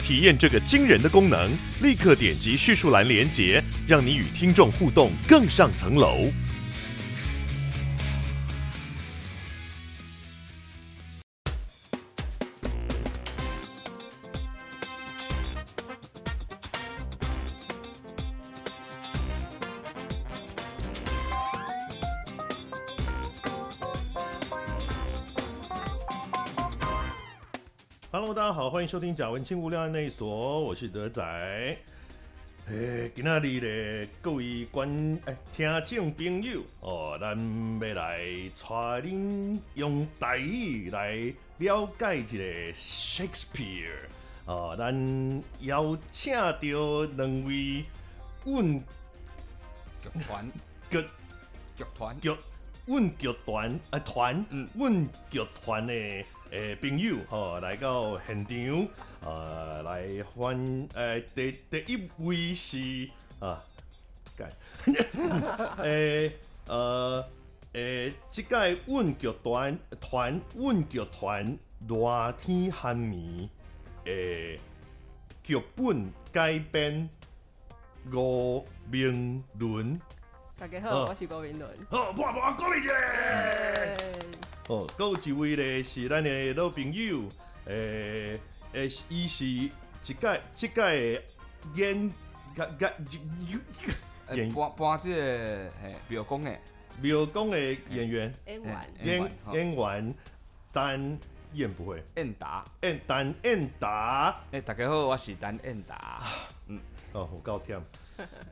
[0.00, 1.50] 体验这个惊人的功能，
[1.82, 6.30] 立刻点击叙述栏连接，让你与听众互动更上层楼。
[28.90, 31.22] 收听贾文清无聊案内所，我是德仔。
[32.66, 34.88] 诶，今仔日咧，各位观
[35.26, 37.38] 诶听众朋友哦，咱
[37.80, 38.68] 要来带
[39.06, 43.92] 恁用台语来了解一个 Shakespeare
[44.46, 46.58] 哦，咱邀请到
[47.16, 47.84] 两位
[48.44, 48.84] 阮
[50.02, 50.50] 剧团
[50.90, 51.00] 剧
[51.76, 52.36] 剧团剧
[52.86, 56.24] 阮剧团啊团嗯阮剧团的。
[56.50, 58.88] 诶、朋友，吼、哦，来到现场，
[59.22, 60.56] 呃，来欢，
[60.94, 63.62] 诶、呃，第第一位是啊，
[64.36, 64.48] 该，
[65.82, 66.32] 诶、欸，
[66.66, 67.24] 呃，
[67.74, 73.48] 诶、即届阮剧团团阮剧团热天寒暝，
[74.06, 74.58] 诶，
[75.44, 77.08] 剧本改编
[78.12, 80.00] 吴明伦。
[80.58, 81.70] 大家好，哦、我是郭明伦。
[81.88, 84.19] 好，我我鼓励一下。
[84.70, 87.28] 哦，还有一位咧是咱的老朋友，
[87.64, 88.38] 诶
[88.72, 89.68] 诶，伊是一
[90.00, 91.20] 届即届
[91.74, 92.12] 演
[92.56, 92.78] 演
[93.48, 95.22] 演演搬搬这个
[95.82, 96.60] 诶庙公诶
[97.02, 100.14] 庙公诶演员演员演演员
[100.72, 101.18] 单
[101.52, 102.64] 演不会演达。
[102.82, 104.40] 演单演达。
[104.52, 106.22] 诶，大家好，我是单演达，
[106.68, 106.78] 嗯，
[107.12, 107.82] 哦，好高兴，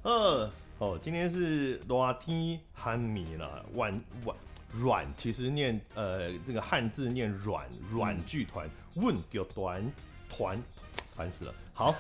[0.03, 4.37] 呃， 哦，今天是热天寒暝啦，晚晚。
[4.73, 9.93] 阮其实念呃这个汉字念阮阮剧团阮剧团
[10.29, 10.63] 团
[11.17, 11.55] 烦死了。
[11.73, 11.95] 好，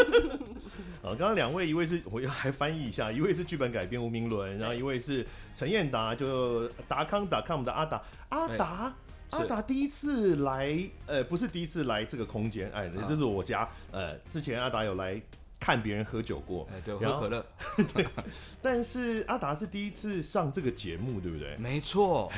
[1.02, 8.02] 呃，刚刚两位一位是我要还翻译一下，一位是剧本改编吴明伦，然后一位是陈彦达，就达康达康的阿达。
[8.30, 8.94] 阿达
[9.30, 10.76] 阿达第一次来
[11.06, 15.20] 呃不是第一次来这个空间，哎，这是我家，呃，之前阿达有来。
[15.60, 17.46] 看别人喝酒过，哎，对，喝可乐。
[17.92, 18.06] 对，
[18.62, 21.54] 但是阿达是第一次上这个节目，对不对？
[21.58, 22.32] 没错，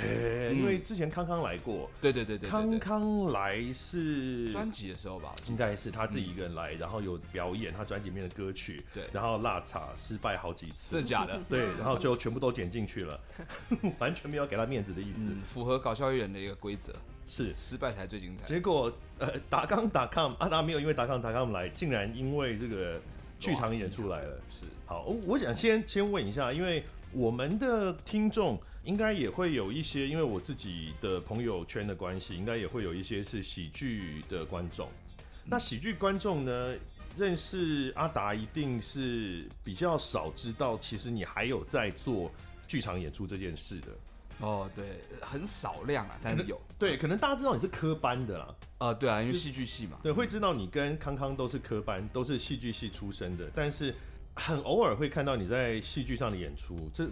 [0.52, 1.88] 因为之前康康来过。
[2.00, 5.32] 对对对对，康康来是专辑的时候吧？
[5.48, 8.84] 应该是他自己一个人来，然后有表演他专辑里面的歌曲。
[8.92, 11.40] 对，然后辣茶失败好几次，真的假的？
[11.48, 13.20] 对，然后最后全部都剪进去了，
[14.00, 16.92] 完全没有给他面子的意思，符合搞笑艺人的一个规则。
[17.24, 18.44] 是失败才最精彩。
[18.44, 23.00] 结果呃，达康达康阿达没有因为达康达康来，竟然因为这个
[23.42, 24.40] 剧场演出来了。
[24.48, 34.88] 是好，我想先先问一下，因为我们的听众应该也会有一些，因为我自己的朋友圈的关系，应该也会有一些是喜剧的观众。
[35.44, 36.74] 那喜剧观众呢，
[37.16, 42.30] 认识阿达一定是比较少知道，其实你还有在做
[42.68, 43.88] 剧场演出这件事的。
[44.42, 46.60] 哦，对，很少量啊，但是有。
[46.78, 48.54] 对，可能大家知道你是科班的啦。
[48.78, 49.98] 呃，对啊，因为戏剧系嘛。
[50.02, 53.94] 对，会知道你跟康康都是科班，都是戏剧系出身的，但是
[54.34, 57.08] 很偶尔会看到你在戏剧上的演出，这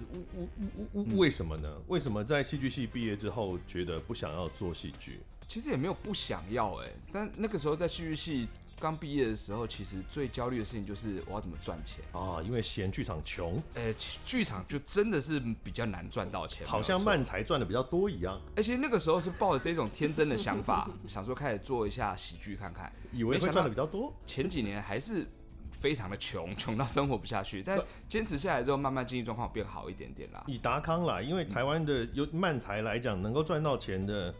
[1.16, 1.72] 为什么呢？
[1.86, 5.20] 为什么在戏剧系毕业之后觉得不想要做戏剧？
[5.46, 8.48] 其实也没有不想要哎，但那个时候在戏剧系。
[8.80, 13.62] 刚毕业的时候，其实最焦虑的事情就是我要怎么赚钱啊，因为嫌剧场穷。
[13.74, 13.92] 呃，
[14.24, 18.40] 剧场就真的是比较难赚到钱，好像漫才赚的比较多一样。
[18.56, 24.12] 而且那个时候是抱着这种天真的想法，想说开始做一下喜剧看看，以为会赚的比较多。
[24.26, 25.26] 前几年还是
[25.70, 27.62] 非常的穷，穷到生活不下去。
[27.62, 27.78] 但
[28.08, 30.42] 坚持下来之后，慢慢经济状况变好一点点啦。
[30.46, 34.34] 以达康啦，因为台湾的有漫才来讲，能够赚到钱的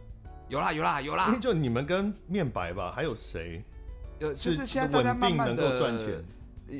[0.49, 3.63] 有啦有啦有啦， 就你们跟面白吧，还有谁？
[4.21, 6.23] 呃，就是现在大家慢慢的赚钱，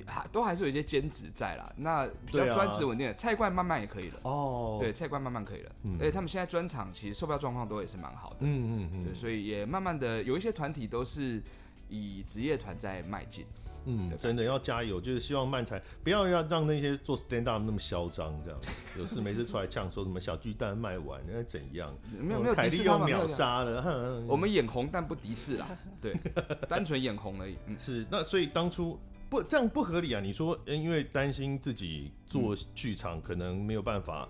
[0.07, 1.73] 还都还是有一些兼职在啦。
[1.77, 4.79] 那比较专职稳定的菜冠慢慢也可以了哦。
[4.81, 5.73] 对，菜冠慢慢可以了。
[5.99, 8.37] 而且他们现在专场其实售票状况都也是蛮好的。
[8.41, 8.47] 嗯
[8.85, 9.05] 嗯嗯。
[9.05, 11.43] 对，所以也慢慢的有一些团体都是
[11.89, 13.45] 以职业团在迈进。
[13.85, 18.61] 嗯，真的要加油，就是希望漫才不要要让那些做 stand up 那么嚣张，这样
[18.99, 21.95] 有事没事出来呛说什么小巨蛋卖完，那怎样？
[22.19, 24.23] 没有没有，凯莉又秒杀了。
[24.29, 25.67] 我们眼红但不敌视啦，
[26.01, 26.15] 对，
[26.69, 27.57] 单纯眼红而已。
[27.67, 28.99] 嗯，是那所以当初
[29.29, 30.21] 不这样不合理啊？
[30.21, 34.29] 你说因为担心自己做剧场可能没有办法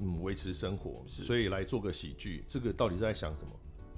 [0.00, 3.50] 嗯维持生活，所以来做个喜剧，这个到底是在想什么？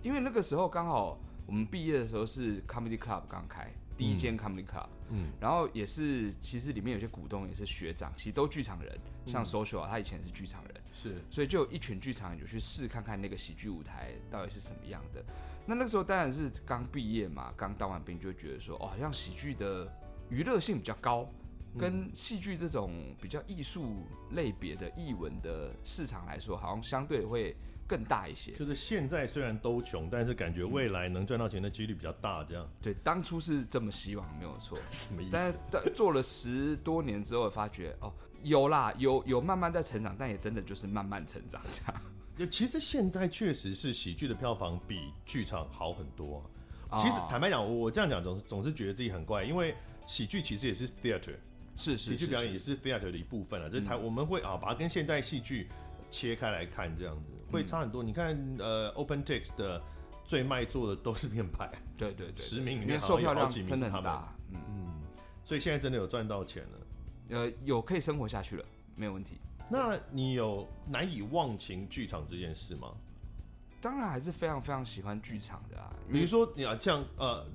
[0.02, 3.72] 因为那个时候刚好我们毕业的时候是 comedy club 刚开。
[4.00, 15.22] 第一间 comedy club，嗯，然后也是，其实里面有些股东也是学长，其实都剧场人，像 social 啊，他以前是剧场人，是，所以就有一群剧场人就去试看看那个喜剧舞台到底是什么样的。
[15.66, 19.86] 那那个时候当然是刚毕业嘛，刚当完兵，就会觉得说，哦，好像喜剧的
[20.30, 21.28] 娱乐性比较高，
[21.78, 27.54] 跟戏剧这种比较艺术类别的艺文的市场来说，好像相对会。
[27.90, 32.70] 更大一些，就是现在虽然都穷，但是感觉未来能赚到钱的几率比较大，这样。
[32.80, 34.78] 对，当初是这么希望，没有错。
[34.92, 35.32] 什么意思？
[35.32, 35.50] 但
[35.82, 38.12] 是做了十多年之后，发觉哦，
[38.44, 42.48] 有啦，有有慢慢在成长，但也真的就是慢慢成长这样。
[42.48, 46.48] 其实现在确实是喜剧的票房比剧场好很多
[46.88, 46.96] 啊。
[46.96, 49.74] 其实坦白讲，我这样讲总是总是觉得自己很怪，因为
[50.06, 51.34] 喜剧其实也是 theater，
[51.74, 53.68] 是是，喜剧表演也是 theater 的一部分啊。
[53.68, 55.68] 就是台我们会啊把它跟现代戏剧
[56.08, 57.32] 切开来看这样子。
[57.50, 59.82] 会差很多，你看，呃，OpenTix 的
[60.24, 64.58] 最卖座的都是面牌，对对对，十名里面售票量真的很大，嗯。
[64.68, 65.02] 嗯，
[65.44, 66.78] 所以现在真的有赚到钱了，
[67.30, 68.64] 呃，有可以生活下去了，
[68.94, 69.34] 没有问题。
[69.68, 72.92] 那你有难以忘情剧场这件事吗？
[73.80, 77.46] 当然还是非常非常喜欢剧场的啊，比如说你要像呃，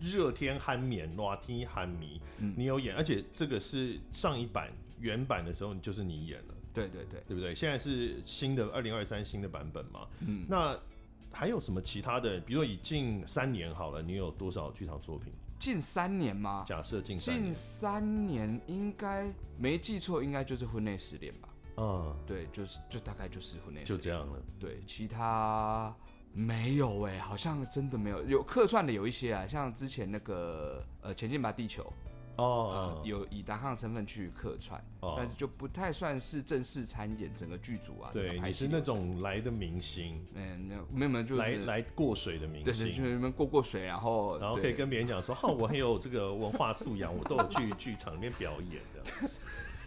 [0.00, 6.53] 热天酣眠，暖天酣迷，你有演，而且这个是上一版原版的时候就是你演了。
[6.74, 7.54] 对对对，对不对？
[7.54, 10.08] 现在是新的二零二三新的版本嘛？
[10.26, 10.76] 嗯，那
[11.32, 12.38] 还有什么其他的？
[12.40, 15.32] 比如说以近三年好了，你有多少剧场作品？
[15.58, 16.64] 近三年吗？
[16.66, 21.48] 假设近三年，近三年应该没记错，应该就是婚内失恋吧？
[21.76, 24.42] 嗯，对，就是就大概就是婚内就这样了。
[24.58, 25.94] 对，其他
[26.32, 28.22] 没有哎、欸，好像真的没有。
[28.26, 31.92] 有客串的有一些啊，像之前那个呃，前进吧地球。
[32.36, 35.14] 哦、oh, 呃，有以达康身份去客串，oh.
[35.16, 38.10] 但是就不太算是正式参演整个剧组啊。
[38.12, 49.30] 对，你是那种来的明星，嗯，没有没有没有，就是来来过水的明星，对，就是你们过过水，然后然后可以跟别人讲说，哈， 我很有这个文化素养，我都有去剧场里面表演的。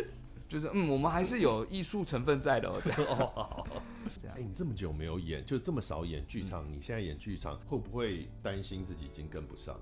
[0.48, 2.70] 就是嗯，我们还是有艺术成分在的。
[2.70, 3.66] 哦，
[4.22, 9.78] 这样，哎，你这么久没有演，就这么少演剧场，嗯，你现在演剧场会不会担心自己已经跟不上？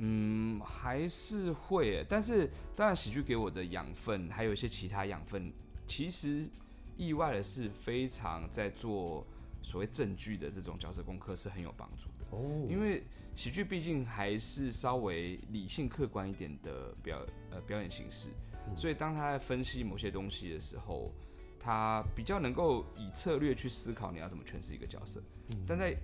[0.00, 5.52] 嗯，还是会，但是当然，喜剧给我的养分，还有一些其他养分，
[5.88, 6.48] 其实
[6.96, 9.26] 意外的是，非常在做
[9.60, 12.66] 所谓正剧的这种角色功课是很有帮助的哦。
[12.70, 13.02] 因为
[13.34, 18.28] 喜剧毕竟还是稍微理性客观一点的表呃表演形式，
[18.76, 21.12] 所以当他在分析某些东西的时候，
[21.58, 25.20] 他比较能够以策略去思考你要怎么诠释一个角色。
[25.66, 25.96] 但在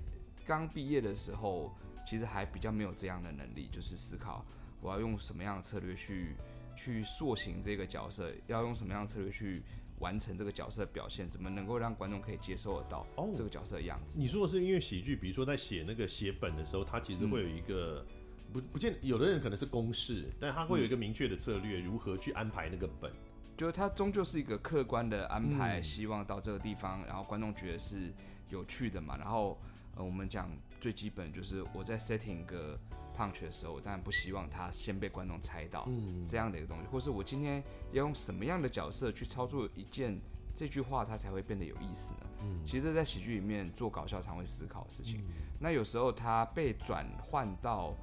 [0.45, 1.73] 刚毕业的时候。
[2.05, 4.45] 其实还比较没有这样的能力，就是思考
[4.81, 6.37] 我要用什么样的策略去
[6.77, 9.63] 去塑形这个角色，要用什么样的策略去
[10.01, 14.19] 完成这个角色的表现，怎么能够让观众可以接受得到这个角色的样子。
[14.19, 23.11] 哦，你说的是因为喜剧，比如说在写那个写本的时候，他其实会有一个、嗯、不不见有的人可能是公式，但他会有一个明确的策略，如何去安排那个本，
[23.57, 28.13] 就是它终究是一个客观的安排，嗯、希望到这个地方，然后观众觉得是
[28.51, 29.59] 有趣的嘛，然后。
[29.97, 30.51] 呃，我们讲
[30.85, 32.79] 最基本就是我在 setting 个
[33.17, 35.89] punch 的时候，我当然不希望他先被观众猜到
[36.27, 40.21] 这样的一个东西，或是我今天要用什么样的角色去操作一件
[40.55, 42.21] 这句话，它才会变得有意思呢？
[42.43, 45.25] 嗯，其实，在喜剧里面做搞笑常会思考的事情。
[45.59, 47.97] 那有时候他被转换到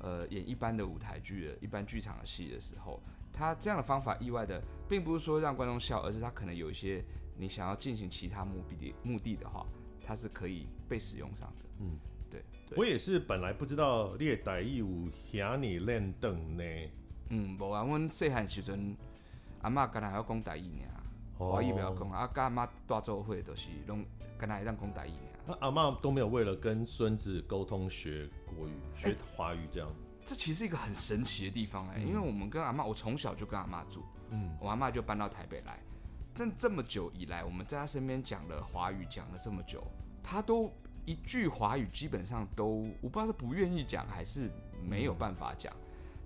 [0.00, 3.00] 呃演一般的舞台剧的一般剧场的戏的时候，
[3.32, 7.04] 他这样的方法意外的，并不是说让观众笑，而是他可能有一些
[7.36, 9.64] 你想要进行其他目的的目的的话。
[10.06, 11.64] 它是可以被使用上的。
[11.80, 11.98] 嗯，
[12.76, 16.64] 我也是本来不知道列台义务遐你练邓呢。
[17.30, 18.96] 嗯，无啊，阮细汉时阵，
[19.62, 20.84] 阿嬷干那还要讲台语呢，
[21.38, 22.26] 华语不要讲啊。
[22.26, 24.04] 跟阿妈大做会都是拢
[24.36, 25.56] 干那会当讲台语呢。
[25.60, 29.94] 阿嬷都没有为了跟孙子沟通学国语、学华语这样、欸。
[30.24, 35.78] 这其实是一个很神奇的地方哎、欸，嗯、因为我们跟阿嬷，我从小就跟阿妈住，嗯，我阿妈就搬到台北来。
[36.34, 39.86] 但这么久以来，我们在他身边讲了华语，讲了这么久，
[40.22, 40.72] 他都
[41.04, 44.50] 一句华语基本上都，我不知道是不愿意讲还是
[44.82, 45.72] 没有办法讲。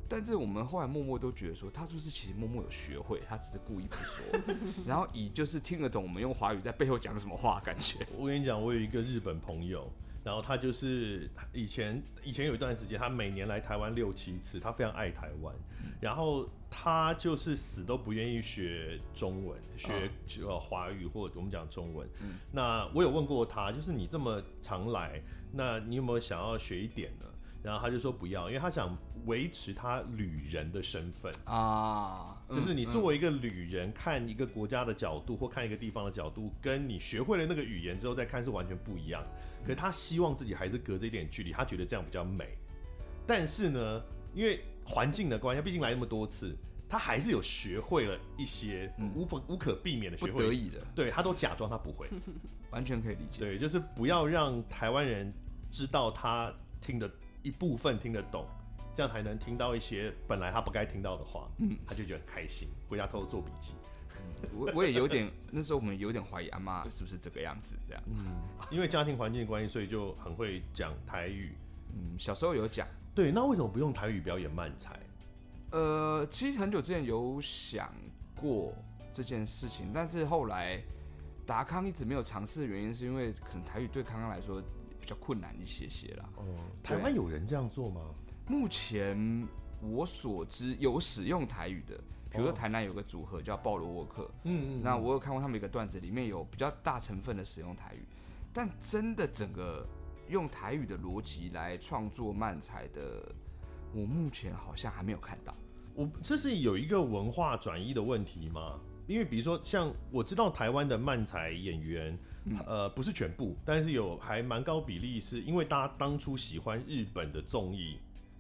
[0.09, 4.25] 但是我们后来默默都觉得说，他是不是其实默默有学会，他只是故意不说，
[4.87, 8.07] 然后以就是听得懂我们用华语在背后讲什么话感觉。
[8.17, 9.91] 我跟你讲，我有一个日本朋友。
[10.25, 15.55] 然后他就是以前以前有一段时间，他每年来台湾六七次，他非常爱台湾。
[15.83, 20.11] 嗯、然后他就是死都不愿意学中文，学
[20.47, 22.09] 呃华语或者我们讲中文。
[22.21, 25.23] 嗯、那我有问过他，就是你这么常来，
[25.53, 27.27] 那你有没有想要学一点呢？
[27.61, 28.97] 然后他就说不要，因为他想
[29.27, 39.25] 维持他旅人的身份啊，就是你作为一个旅人看一个国家的角度或看一个地方的角度，跟你学会了那个语言之后再看是完全不一样。
[39.65, 42.57] 可是他希望自己还是隔着一点距离，他觉得这样比较美。
[43.27, 46.57] 但是呢，因为环境的关系，毕竟来那么多次，
[46.89, 52.09] 他还是有学会了一些无法无可避免的学会，不得已的，对，他都假装他不会，
[52.73, 53.41] 完全可以理解。
[53.41, 55.33] 对，就是不要让台湾人
[55.71, 57.11] 知道他听的。
[57.41, 58.45] 一部分听得懂，
[58.93, 63.75] 这样才能听到一些本来他不该听到的话，嗯，他就觉得很开心，回家偷偷做笔记。
[64.53, 68.43] 我我也有点，那时候我们有点怀疑阿妈是不是这个样子，这样，嗯，
[68.73, 71.55] 因为家庭环境的关系，所以就很会讲台语，
[71.95, 74.99] 嗯，小时候有讲，对，那为什么不用台语表演漫才？
[75.71, 77.93] 呃，其实很久之前有想
[78.35, 78.73] 过
[79.13, 80.83] 这件事情，但是后来
[81.47, 84.63] 达康一直没有尝试的原因，是因为可能台语对康康来说。
[85.01, 86.29] 比较困难一些些啦。
[86.37, 86.45] 哦，
[86.83, 88.15] 台湾有人这样做吗？
[88.47, 89.49] 目前
[89.81, 91.97] 我所知有使用台语的，
[92.29, 98.07] 比如说台南有个组合叫鲍罗沃克，嗯嗯，那我有看过他们一个段子，里面有比较大成分的使用台语，
[98.53, 99.87] 但真的整个
[100.29, 103.35] 用台语的逻辑来创作漫才的，
[103.93, 105.55] 我目前好像还没有看到。
[105.95, 108.79] 我这是有一个文化转移的问题吗？
[109.07, 112.19] 因为比如说像我知道台湾的漫才演员。
[112.67, 117.99] 呃，不是全部，但是有还蛮高比例，是因为大家当初喜欢日本的综艺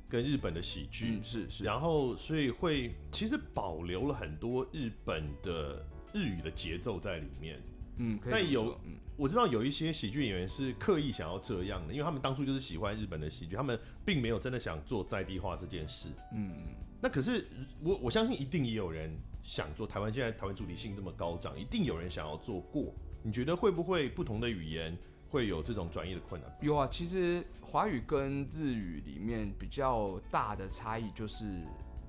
[0.09, 7.61] 跟日本的喜剧，嗯，是是，然后所以会其实保留了很多日本的日语的节奏在里面，
[7.99, 16.53] 嗯，但有，嗯，我知道有一些喜剧演员是刻意想要这样的，因为他们当初就是喜欢日本的喜剧，他们并没有真的想做在地化这件事，嗯，
[17.01, 17.47] 那可是
[17.83, 22.95] 我我相信一定也有人想做，台湾现在台湾主体性这么高涨，一定有人想要做过。
[23.23, 24.97] 你觉得会不会不同的语言
[25.29, 26.51] 会有这种转译的困难？
[26.63, 31.45] 有啊，其实华语跟日语里面比较大的差异就是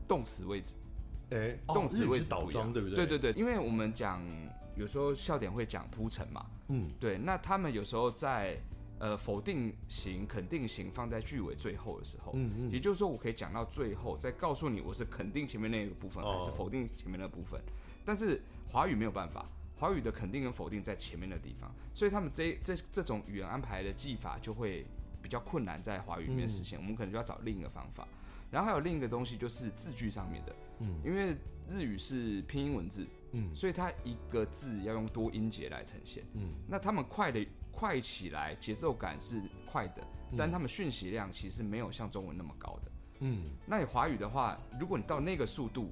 [0.07, 0.75] 动词位置。
[1.31, 2.95] 哎、欸，动词位置倒装，对不对？
[2.95, 4.23] 对对对，因为我们讲
[4.79, 7.17] 有时候笑点会讲铺陈嘛，嗯，对。
[7.17, 8.57] 那他们有时候在
[8.97, 17.63] 呃否定型、肯定型放在句尾最后的时候，嗯嗯，也就是说我可以讲到最后再告诉你我是肯定前面那个部分还是否定前面那部分，哦、
[18.05, 19.45] 但是华语没有办法。
[19.77, 24.85] 华语的肯定跟否定在前面的地方，所以他们这这这种语言安排的技法就会
[25.21, 26.77] 比较困难，在华语里面实现。
[26.77, 28.05] 嗯、我们可能就要找另一个方法。
[28.51, 31.35] 然后还有另一个东西就是字句上面的，嗯，因为
[31.67, 40.03] 日语是拼音文字，嗯，所以它一个字要用多音节来呈现，嗯，那他们快的快起来，节奏感是快的，
[40.37, 45.91] 但他们讯息量其实没有像中文那么高的，嗯，那你华语的话，如果你到那个速度。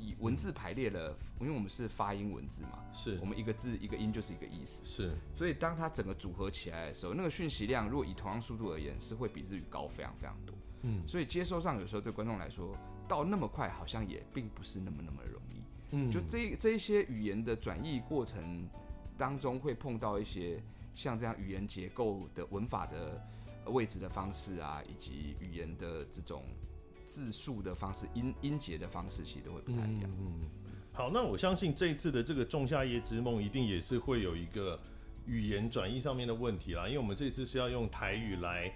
[0.00, 3.18] 以文字排列了，因为我们是发音文字嘛，是。
[3.20, 10.54] 我们一个字一个音就是一个意思，是，所以当它整个组合起来的时候，那个讯息量如果以同样速度而言，是会比日语高非常非常多。
[10.82, 15.62] 嗯，所以接收上有时候对观众来说，到那么快好像也并不是那么那么容易。
[15.90, 18.68] 嗯，就这这一些语言的转译过程
[19.16, 20.62] 当中，会碰到一些
[20.94, 23.20] 像这样语言结构的文法的
[23.66, 26.44] 位置的方式啊，以及语言的这种。
[27.08, 30.10] 字数的方式，音音节的方式，其实都会不太一样。
[30.20, 30.46] 嗯，
[30.92, 34.78] 好，那我相信这一次的这个《仲夏夜之梦》一定也是会有一个
[35.24, 38.70] 语言转译上面的问题啦，因为我们这次是要用台语来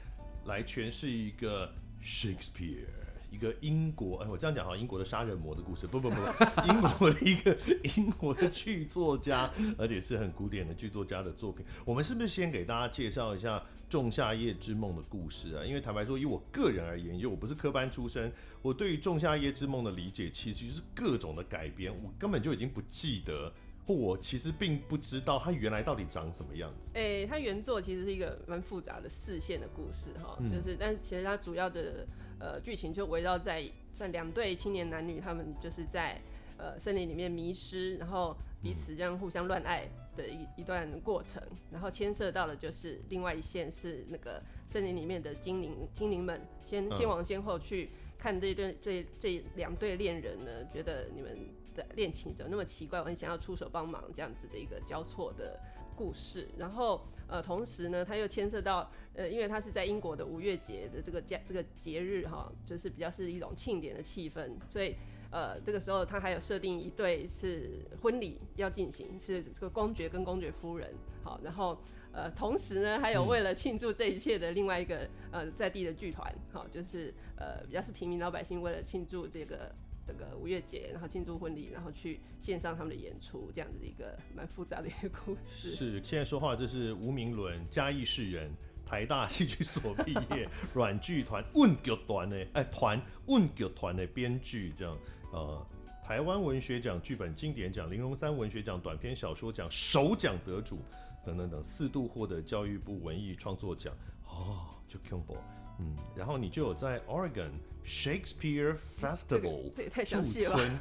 [0.46, 1.70] 来诠释一个
[2.04, 2.86] Shakespeare。
[3.30, 6.16] 一个英国，哎，我这样讲哈，英国的杀人魔的故事，不不不，
[6.68, 7.56] 英国的一个
[7.96, 11.64] 英国的剧作家，而且是很古典的剧作家的作品。
[11.86, 15.64] 我们是不是先给大家介绍一下《仲夏夜之梦》的故事啊？
[15.64, 18.30] 因为坦白说，以我个人而言，因为我不是科班出身，
[18.60, 23.50] 我对于《仲夏夜之梦》的理解其实就是各种的改编，我根本就已经不记得，
[23.86, 26.92] 我其实并不知道它原来到底长什么样子。
[26.94, 32.06] 哎、欸，它原作其实是一个蛮复杂的四线的故事哈，就是，嗯、但其实它主要的。
[32.44, 33.62] 呃，剧情就围绕在
[33.94, 36.20] 算两对青年男女，他们就是在
[36.58, 51.38] 呃森林里面迷失，然后彼此这样互相乱爱的一一段过程，然后牵涉到的就是另外一线是那个森林里面的精灵精灵们先先王先后去看这对这这两对恋人呢，觉得你们
[51.74, 55.58] 的恋情怎么那么奇怪，我很想要出手帮忙这样子的一个交错的
[55.96, 57.00] 故事，然后。
[57.28, 64.96] 呃，同时呢，它又牵涉到，呃，因为它是在英国的五月节的这个节这个节日哈，就是比较是一种庆典的气氛，所以
[65.30, 70.92] 呃，这个时候他还有设定一对是婚礼要进行，是这个公爵跟公爵夫人。
[71.24, 71.78] 好，然后
[72.12, 79.74] 呃，同时呢，还有为了庆祝这一切的另外一个呃在地的剧团，好，就是呃比较是平民老百姓为了庆祝这个。
[80.06, 85.70] 这个五月节，然后庆祝婚礼，然后去献上他们的演出，这样子的一个蛮复杂的一个故事。
[85.70, 88.50] 是，现在说话就是吴明伦，嘉义市人，
[88.84, 94.98] 台大戏剧所毕业， 软剧团问剧团的哎团问剧团的编剧，这样
[95.32, 95.66] 呃，
[96.04, 100.78] 台湾文学奖剧本经典奖、玲珑三文学奖短篇小说奖首奖得主
[101.24, 103.94] 等等等，四度获得教育部文艺创作奖
[104.26, 105.36] 哦，就 combo
[105.82, 107.50] 嗯，然后你就有在 Oregon
[107.84, 110.80] Shakespeare Festival， 这，这也太详细了吧。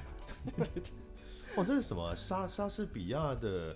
[1.57, 2.15] 哦，这是什么？
[2.15, 3.75] 莎莎士比亚的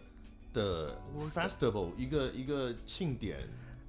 [0.53, 0.98] 的
[1.34, 3.39] Festival，一个一个庆典。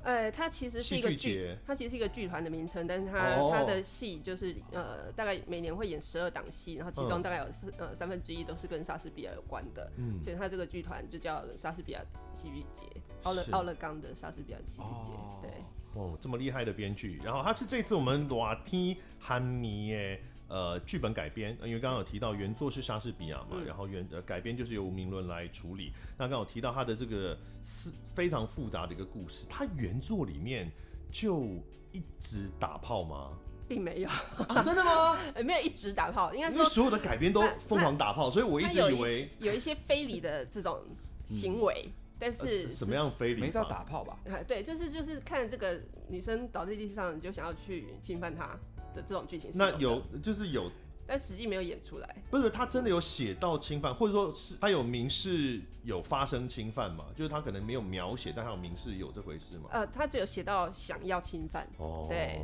[0.03, 12.01] 呃，它其实是一个剧，它其实是一个剧团的名称，但是它、哦、它的戏就是呃，大概每年会演十二档戏，然后其中大概有四、嗯、呃三分之一都是跟莎士比亚有关的，嗯，所以它这个剧团就叫莎士比亚
[12.33, 12.87] 戏剧节，
[13.25, 15.51] 奥勒奥勒冈的莎士比亚戏剧节，哦、对。
[15.97, 25.93] 哦，这么厉害的编剧，然后他是这次我们瓦提汉尼耶呃剧本改编，因为刚刚有提到原作是莎士比亚嘛，嗯、然后原呃改编就是由吴明伦来处理。
[26.19, 30.71] 那刚刚有提到他的这个是非常复杂的一个故事，他原作里面
[31.11, 31.45] 就
[31.93, 33.31] 一直打炮吗？
[33.67, 34.09] 并没有，
[34.49, 35.19] 啊、真的吗？
[35.43, 40.79] 没有一直打炮，应该说因为所有的改编都疯狂打炮，所以我一直以为有一些非礼的这种
[41.25, 41.87] 行为。
[41.87, 43.41] 嗯但是，是什么样非礼？
[43.41, 44.19] 没到打炮吧？
[44.47, 48.59] 对，就是就是看这个女生倒在地上，你就想要去侵犯她
[48.95, 49.51] 的这种剧情。
[49.55, 50.71] 那有就是有，
[51.07, 52.17] 但实际没有演出来。
[52.31, 57.05] 不是，他真的有写到侵犯，或者说是他有明示有发生侵犯吗？
[57.15, 59.69] 就是他可能没有描写，但他有明示有这回事吗？
[59.73, 61.69] 呃，他只有写到想要侵犯。
[61.77, 62.41] 哦，对，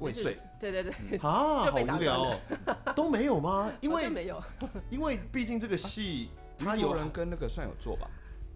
[0.00, 0.36] 未遂。
[0.60, 1.18] 对对对。
[1.18, 2.40] 啊， 好无聊哦，
[2.96, 3.72] 都没有吗？
[3.80, 4.42] 因为没有，
[4.90, 8.10] 因为毕竟这个戏， 他有人跟那个算有做吧。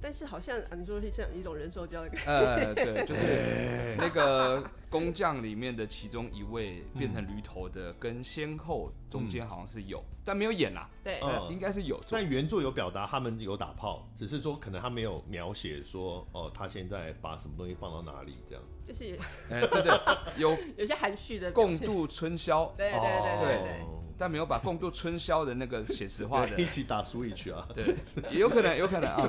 [0.06, 4.62] 但是好像你说是像一种人兽交的感觉，呃，对，就是那个
[4.98, 10.86] 工匠里面的其中一位变成驴头的，跟先后中间好像是有，嗯、但没有演呐。
[11.04, 12.00] 对，呃、应该是有。
[12.10, 18.64] 但原作有表达他们有打炮，只是说可能他没有描写说哦，他现在把什么东西放到哪里这样。
[18.84, 19.18] 就是，
[19.50, 19.92] 哎，对对，
[20.40, 22.72] 有有些含蓄的共度春宵。
[22.76, 23.80] 对对对对对，对。
[23.82, 26.56] 哦但没有把共度春宵的那个写实化的。
[26.58, 27.94] 一起打 Switch 啊，对，
[28.32, 29.28] 也有可能，有可能啊，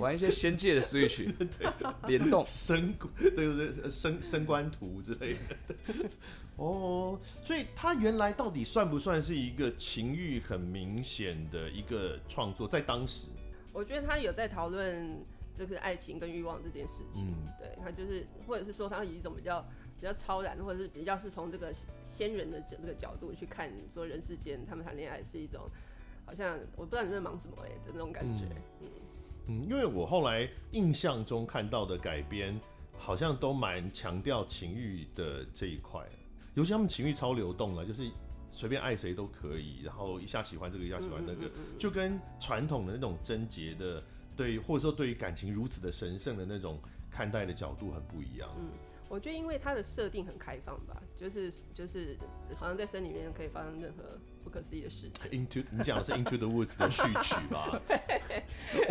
[0.00, 1.30] 玩一些仙界的 Switch，
[2.06, 2.42] 联动。
[2.48, 6.08] 升，对对对，升升官图之类的。
[6.56, 12.66] 哦，所以他原来到底算不算是一个情欲很明显的一个创作？
[12.68, 13.28] 在当时，
[13.72, 17.26] 我觉得他有在讨论就是爱情跟欲望这件事情。
[17.28, 19.64] 嗯，对，他就是，或者是说他以一种比较。
[20.00, 25.62] 比较超然，或者是比较是从这个仙人的这个角度去看，说人世间他们谈恋爱是一种，
[26.26, 28.44] 好像我不知道你们在忙什么哎的那种感觉。
[28.82, 28.88] 嗯
[29.46, 32.60] 嗯，因为我后来印象中看到的改编，
[33.04, 36.00] 好像都蛮强调情欲的这一块，
[36.54, 38.10] 尤其他们情欲超流动了，就是
[38.50, 44.02] 随便爱谁都可以，然后一下喜欢这个，一下喜欢那个，就跟传统的那种贞洁的
[44.34, 48.48] 对，或者说对于感情如此的神圣的那种看待的角度很不一样。
[48.56, 48.70] 嗯。
[49.14, 52.18] 我觉得，因为它的设定很开放吧，就是就是
[52.56, 55.30] 好像在森林里面可以发生任何不可思议的事情。
[55.30, 57.80] Into，你讲的是 Into the Woods 的序曲吧？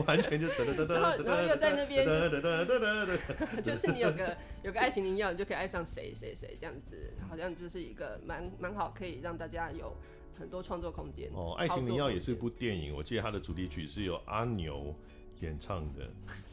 [0.08, 2.06] 完全就得得得得，然后然后又在那边，
[3.62, 9.94] 就是你有个 有个爱情灵药，你就可以爱上谁谁谁这样子，好像就是一个蛮蛮好，可以让大家有
[10.40, 11.30] 很多创作空间。
[11.34, 14.96] 哦，爱情灵药也是部电影，我记得它的主题曲是由阿牛
[15.42, 16.10] 演唱的，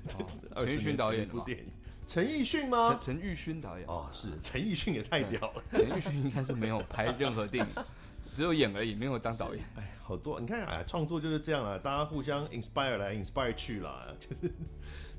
[0.56, 1.66] 陈奕迅导演的部电影。
[2.10, 2.98] 陈奕迅吗？
[3.00, 5.62] 陈陈奕迅导演哦，是陈奕迅也太屌了。
[5.70, 7.84] 陈奕迅应该是没有拍任何电影，
[8.34, 9.64] 只有演而已，没有当导演。
[9.76, 14.52] 哎，好多你看，哎，创作就是这样啊，大家互相 inspire 来 inspire 去啦， 就是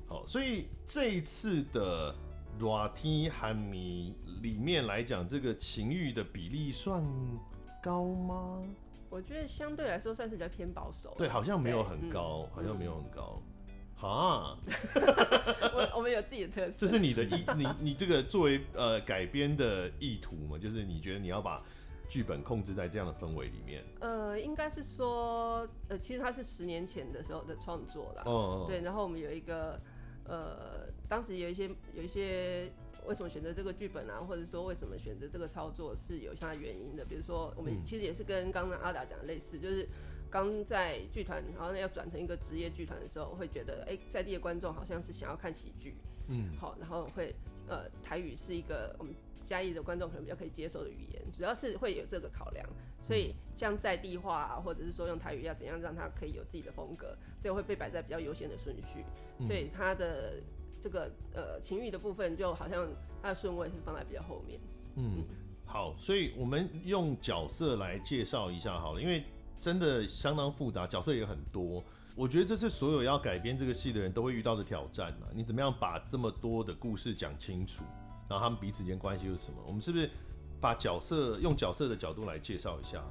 [0.06, 0.27] 好。
[0.27, 2.13] 所以这一次的
[2.60, 7.01] 热天汉谜里面来讲，这个情欲的比例算
[7.82, 8.62] 高吗？
[9.10, 11.15] 我觉得相对来说算是比较偏保守。
[11.17, 13.41] 对，好像没有很高，好像没有很高。
[14.07, 14.57] 啊，
[15.73, 16.73] 我我们有自己的特色。
[16.77, 20.57] 这是你的意， 你你这个作为呃改编的意图嘛？
[20.57, 21.63] 就是你觉得你要把
[22.09, 23.83] 剧本控制在这样的氛围里面？
[23.99, 28.23] 呃，应该是说，呃，其实它是十年前的时候的创作啦。
[28.25, 28.65] 哦。
[28.67, 29.79] 对，然后我们有一个，
[30.25, 32.71] 呃，当时有一些有一些
[33.05, 37.05] 为什么选择这个剧本啊，或者说为什么选择这个操作是有它原因的。
[37.05, 39.87] 比如说，我们其实也是跟刚刚阿达讲的类似，就是。
[40.31, 45.95] 刚在剧团，然后要转成一个职业剧团的时候，我会觉得，哎，在地的观众好像是想要看喜剧，
[46.29, 47.35] 嗯，好，然后会，
[47.67, 49.13] 呃，台语是一个我们
[49.43, 52.65] 嘉义的观众可能比较可以接受的语言，主要是会有这个考量。
[53.03, 59.03] 所以像在地化啊，或者是说用台语要怎样让它可以有自己的风格，这个会被摆在比较优先的顺序。
[59.43, 60.35] 所以它的
[60.79, 62.87] 这个呃情欲的部分，就好像
[63.21, 64.59] 它的顺位是放在比较后面。
[64.95, 65.25] 嗯，
[65.65, 69.23] 好，所以我们用角色来介绍一下好了，因为
[69.62, 71.84] 真的相当复杂，角色也很多。
[72.15, 75.28] 我觉得这是所有要改编这个戏的人都会遇到的挑战嘛。
[75.34, 77.84] 你怎么样把这么多的故事讲清楚，
[78.28, 79.62] 然后他们彼此间关系又是什么？
[79.65, 80.10] 我们是不是
[80.60, 83.04] 把角色用角色的角度来介绍一下？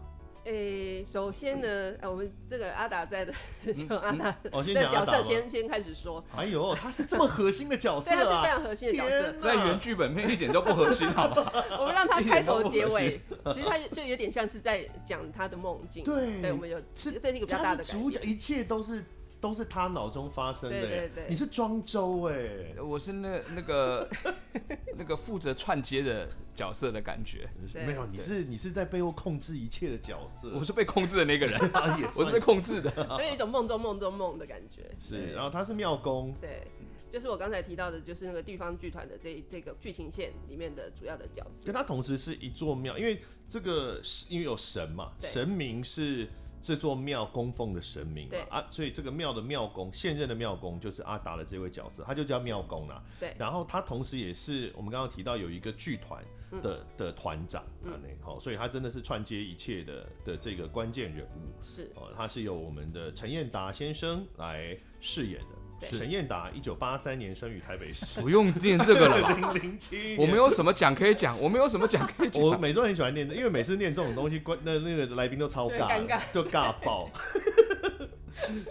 [0.51, 1.69] 诶、欸，首先呢，
[2.01, 3.33] 呃，我们这个阿达在的，
[3.73, 6.23] 就阿达哦，先讲角色先先开始说。
[6.37, 11.53] 哎呦，他是这么核心的角色啊， 对，他是非常核心的角色，在原剧本面一点都不核心，好吗？
[11.79, 13.21] 我们让他开头结尾，
[13.53, 16.03] 其实他就有点像是在讲他的梦境。
[16.03, 19.05] 对，对，我们有，这是一个比较大的主角，一切都是。
[19.41, 24.09] 都是他脑中发生的，对对对，你是庄周哎，我是那那个
[24.99, 31.59] 那个负责串接的角色的感觉，没有，你是你是在背后控制一切的角色，我是被控制的那个人，
[32.15, 32.93] 我是被控制的，
[33.27, 34.91] 有一种梦中梦中梦的感觉。
[35.01, 36.67] 是，然后他是庙公，对，
[37.11, 46.29] 就是我刚才提到的，就是那个地方剧团的这这个剧情线里面的主要的角色，跟他同时是一座庙，因为这个因为有神嘛，神明是。
[46.63, 53.03] 这座庙供奉的神明啊，所以这个庙的庙公，现任的庙公就是阿达的这位角色，他就叫庙公啦。
[53.19, 56.23] 对，然后他同时也是我们刚刚提到有一个剧团
[56.63, 61.63] 的、嗯、的团长啊，那好，所以他真的是串接一切的的这个关键人物。
[61.63, 65.60] 是哦，他是由我们的陈彦达先生来饰演的。
[65.81, 68.21] 陈彦达，一九八三年生于台北市。
[68.23, 69.53] 不用念这个了吧？
[69.53, 72.43] 零零七，我没有什么奖可以讲，我没有什么奖可以讲。
[72.45, 77.11] 我每周很喜欢念，因为每次念这种东西，关那那个来宾都超尬，尬就尬爆。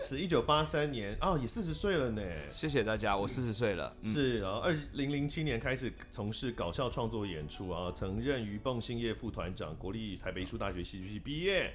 [0.03, 2.21] 是一九八三年哦，也四十岁了呢。
[2.51, 3.95] 谢谢大家，我四十岁了。
[4.01, 11.71] 嗯、是，然后二零零七年开始从事搞笑创作演出啊，曾任鱼蹦兴业副团长，国立台北艺术大学戏剧系毕业。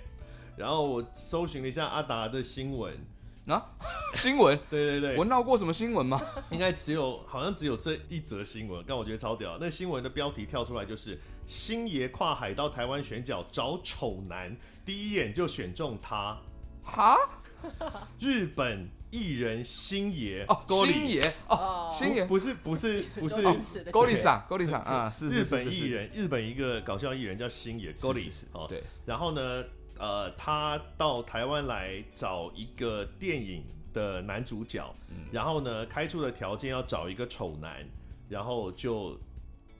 [0.56, 2.94] 然后我搜寻了一下阿达的新闻。
[3.46, 3.62] 啊，
[4.14, 4.58] 新闻？
[4.70, 6.20] 对对对，我闹过什么新闻吗？
[6.50, 9.58] 应该只有，好像只有这一则新闻，但我觉得超屌。
[9.60, 16.38] 那新闻的标题跳出来就是“星爷跨海到台湾选角找丑男，第一眼就选中他”。
[16.82, 17.16] 哈？
[18.18, 23.42] 日本艺人星爷哦，星爷哦，星爷不是不是不是
[23.90, 29.64] 高丽桑高丽桑啊，是日本艺人，日本一个搞笑艺人叫星爷高丽哦，对，然后呢？
[29.98, 37.86] 呃，他到台湾来找一个电影的男主角，嗯、然后呢，开出的条件要找一个丑男，
[38.28, 39.18] 然后就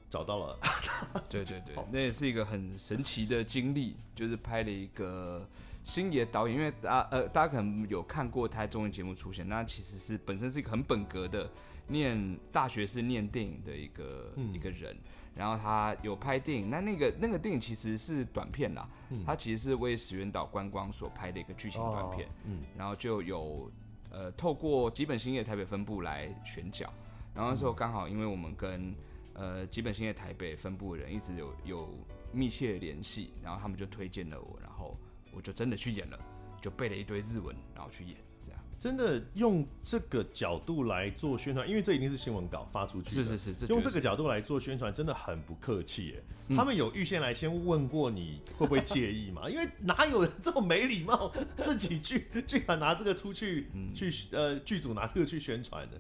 [0.09, 0.59] 找到了。
[1.29, 5.48] 对对对，那也是一个很神奇的经历，就是拍了一个
[5.83, 11.50] 星爷导演，因为大呃大家可能有看过他综艺节目出现，那其实是本身是一个很本格的，
[11.88, 14.96] 念大学是念电影的一个、嗯、一个人。
[15.35, 23.70] 然后他有拍电影，那那个那个电影其实是短片啦，嗯、他其实是为石原岛观光所拍的一个剧情短片，哦嗯、然后就有
[24.11, 26.92] 呃透过吉本兴业台北分部来选角，
[27.35, 28.94] 然后那时候刚好因为我们跟
[29.33, 31.88] 呃吉本兴业台北分部的人一直有有
[32.33, 34.97] 密切的联系，然后他们就推荐了我，然后
[35.33, 36.18] 我就真的去演了，
[36.61, 38.16] 就背了一堆日文，然后去演。
[38.85, 43.11] 真的用这个角度来做宣传，因为这一定是新闻稿发出去的。
[43.11, 46.23] 是是是，这用这个角度来做宣传，真的很不客气耶。
[46.49, 49.49] 嗯、他们有预先来先问过你会不会介意吗？
[49.49, 55.99] 因为哪有人这么没礼貌，自己剧 居然拿这个出去、嗯、去呃剧组拿这个去宣传的。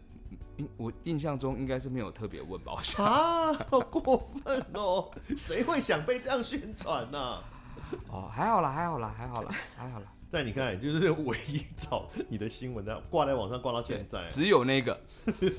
[0.76, 2.74] 我印象中应该是没有特别问吧？
[2.98, 5.10] 啊，好过分哦！
[5.38, 7.44] 谁会想被这样宣传呢、啊？
[8.10, 10.06] 哦，还好啦，还好啦，还好啦，还好啦。
[10.34, 15.00] 但你看，就是唯一找你的新闻的挂在网上挂到现在，只有那个，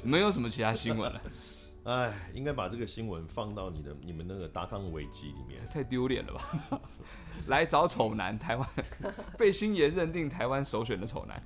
[0.03, 1.21] 没有什么其他新闻了。
[1.85, 6.81] 哎，应该把这个新闻放到你的你们那个达康危机里面，太丢脸了吧？
[7.47, 8.67] 来找丑男，台湾
[9.37, 11.41] 被星爷认定台湾首选的丑男。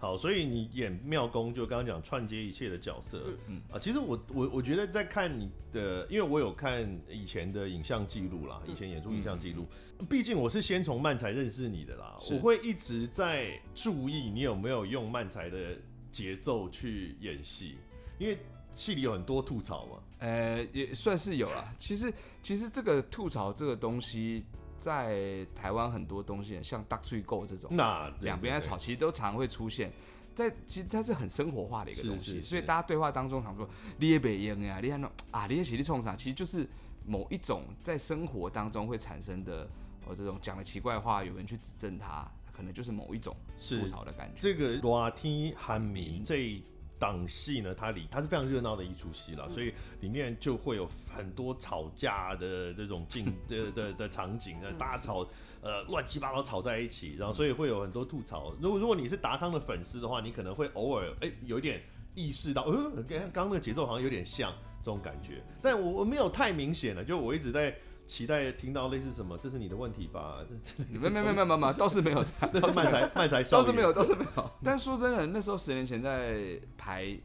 [0.00, 3.60] 好，所以你演妙公，就刚刚讲串接一切的角色，嗯。
[3.68, 9.66] 啊，其实我我我觉得在看你的，因为我有看以前的影像记录啦，以前演出影像记录，
[10.08, 15.76] 毕竟我是先从漫才认识你的啦，我会一直在注意你有没有用漫才的
[16.12, 17.76] 节奏去演戏，
[18.18, 18.38] 因为
[18.72, 21.74] 戏里有很多吐槽嘛，呃，也算是有啦。
[21.80, 24.44] 其实其实这个吐槽这个东西。
[24.78, 29.92] 在台湾很多东西，像大嘴狗这种，那两边在吵，其实都常会出现。
[30.34, 36.64] 在其实它是很生活化的一个东西，所以大家对话当中常说“你也别演呀，你看那啊，你也起立冲啥”，其实就是
[37.04, 39.68] 某一种在生活当中会产生的
[40.06, 44.34] 哦，这种讲的奇怪话，有人去指正他，可能就是某一种吐槽的感觉。
[44.38, 46.62] 这个热天寒民这
[46.98, 55.26] 档戏呢，它里它是非常热闹的一出戏啦，嗯、所以里面就会有很多吵架的这种镜 的的的场景，那大家吵
[55.62, 58.54] 呃乱七八糟吵在一起，然后所以会有很多吐槽。
[58.60, 61.80] 如果如果你是达康的粉丝的话，你可能会偶尔哎、欸、有一点
[62.14, 67.76] 意识到，呃，跟刚刚那个节奏好像有点像这种感觉，但我我没有太明显了，就我一直在。
[68.08, 69.36] 期待听到类似什么？
[69.36, 70.38] 这是你的问题吧？
[70.88, 72.24] 没没没没没没，倒是没有。
[72.50, 74.50] 这是卖才卖才 倒是没有，倒是没有。
[74.64, 77.16] 但说真的，那时候十年前在排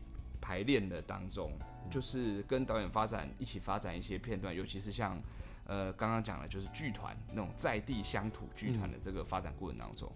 [0.42, 1.58] 排练的当中，
[1.90, 5.18] 就是跟导演发展一起发展一些片段，尤其是像
[5.66, 10.12] 呃刚刚讲的，就是剧团那种在地乡土剧团的这个发展过程当中，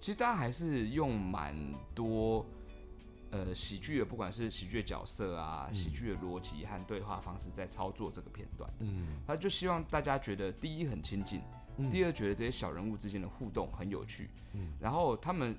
[0.00, 1.54] 其实大家还是用蛮
[1.94, 2.46] 多。
[3.32, 11.40] 呃，喜剧的不管是喜剧的角色啊，喜剧的逻辑和对话方式，在操作这个片段，嗯，他就希望大家觉得第一很亲近，
[11.78, 15.56] 嗯，第二觉得这些小人物之间的互动很有趣，嗯，然后他们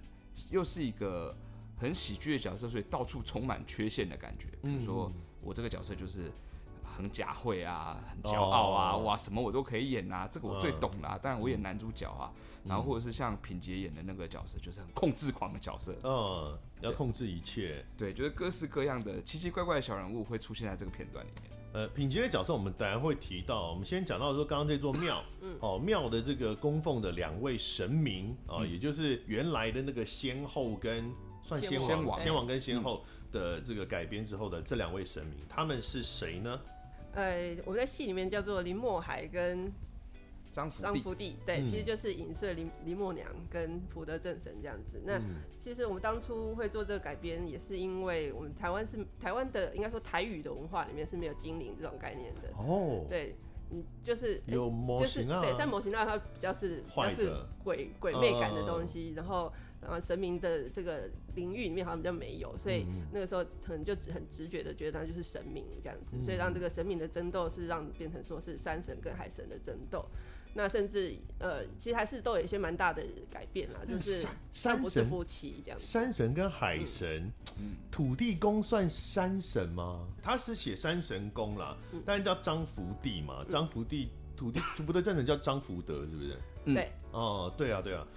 [0.51, 1.35] 又是一个
[1.75, 6.31] 很喜剧的角色，所以到处充满缺陷的感觉，比如说我这个角色就是。
[6.95, 12.31] 很假会啊，很骄傲啊，oh, 哇，什么我都可以演啊，这个我最懂啦，当然我演男主角啊，
[12.63, 21.51] 嗯、然后或者是像品杰演的那个角色，就是很控制狂的角色，嗯，要控制一切，对，就是各式各样的奇奇怪怪的小人物会出现在这个片段里面。
[21.73, 36.61] 呃，品杰的角色我们等然会提到，我们先讲到说刚刚这座庙，嗯，哦，庙的这个供奉的两位神明啊，嗯、也就是原来的那个先后跟算先王，先王，先王跟先后的这个改编之后的这两位神明，他们是谁呢？
[37.13, 39.71] 呃，我们在戏里面叫做林墨海跟
[40.51, 45.01] 张福张福地，对，嗯、其实就是影射林林默娘跟福德正神这样子。
[45.05, 52.49] 那、嗯、其实我们当初会做这个改编，也是因为我们台湾是台湾的，应该说台语的文化里面是没有精灵这种概念的。
[52.57, 53.35] 哦，对，
[53.69, 57.31] 你就是有模型啊，就是、对，但模型那它比较是比较是
[57.63, 59.53] 鬼鬼魅感的东西，呃、然后。
[59.83, 70.05] 然后神明的这个领域里面好像比较没有，所以那个时候可能就很直觉的觉得它就是神明这样子，所以让这个神明的争斗是让变成说是山神跟海神的争斗。
[70.55, 75.83] 那甚至呃，其实还是都有一些蛮大的改变啦，就是山不是夫妻这样子。
[75.83, 77.31] 山神跟海神，
[77.89, 80.07] 土地公算山神吗？
[80.21, 86.37] 他是写山神公啦，但是叫张福地嘛，张福地土地福德正神叫张福德，是不是？
[86.65, 88.07] 对，哦，对啊，对啊。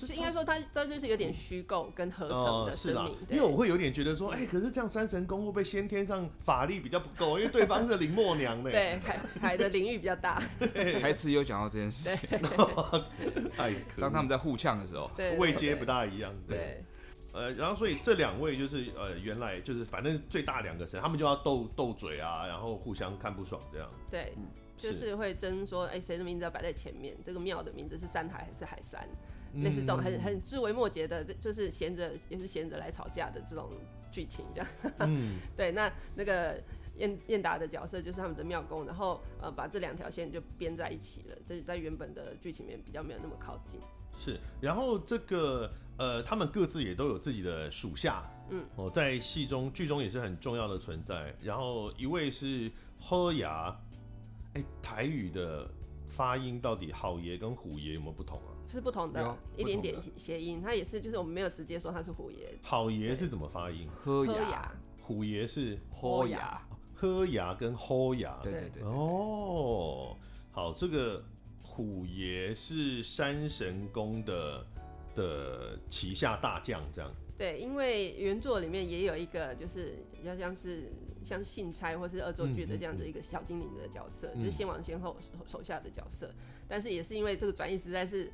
[0.00, 7.36] 就是应该说，它它就是有点虚构跟合成的神明，哦、因为我会有点觉得说，哎、欸，可是这样三神宫会不会先天上法力比较不够？
[7.36, 8.70] 因为对方是林默娘呢。
[8.70, 10.40] 对，海海的领域比较大。
[11.02, 12.38] 台词有讲到这件事情。
[12.38, 16.32] 对 当他们在互呛的时候，位阶不大一样。
[16.46, 16.84] 对，对
[17.32, 23.90] 呃，然后所以这两位就是呃，原来就是反正最大两个神，他们就要斗斗嘴啊，然后互相看不爽这样。
[24.08, 24.32] 对，
[24.76, 27.16] 就是会争说，哎、欸，谁的名字要摆在前面？
[27.26, 29.08] 这个庙的名字是山海还是海山？
[29.62, 33.70] 类似这种很很枝微末节的，就是闲着也是闲着来吵架的这种
[34.10, 34.68] 剧情，这样。
[35.00, 36.62] 嗯，对，那那个
[36.96, 43.80] 燕燕达的角色就是他们的庙公，然后呃把这两条线就编在一起了，这在原本的剧情里面比较没有那么靠近。
[44.16, 51.32] 是，然后这个呃他们各自也都有自己的属下，嗯，哦在戏中剧中也是很重要的存在。
[51.40, 53.68] 然后一位是喝牙，
[54.54, 55.70] 哎、欸，台语的
[56.04, 58.57] 发音到底好爷跟虎爷有没有不同啊？
[58.70, 62.54] 是不同的，一点点谐音，它也是，就是我们没有直接说它是虎爷。
[62.62, 63.88] 好爷是怎么发音？
[63.94, 64.70] 喝牙。
[65.00, 66.62] 虎爷是喝牙，
[66.94, 68.38] 喝牙跟喝牙。
[68.42, 68.82] 对对对。
[68.82, 70.14] 哦，
[70.52, 71.24] 好，这个
[71.62, 74.66] 虎爷是山神宫的
[75.14, 77.10] 的旗下大将，这样。
[77.38, 80.92] 对，因为原作里面也有一个，就是比较像是
[81.24, 86.30] 像信差或是恶作剧的这样子一个小精灵的角色，嗯嗯、就是先王先后手下的角色，
[86.68, 88.30] 但是也是因为这个转译实在是。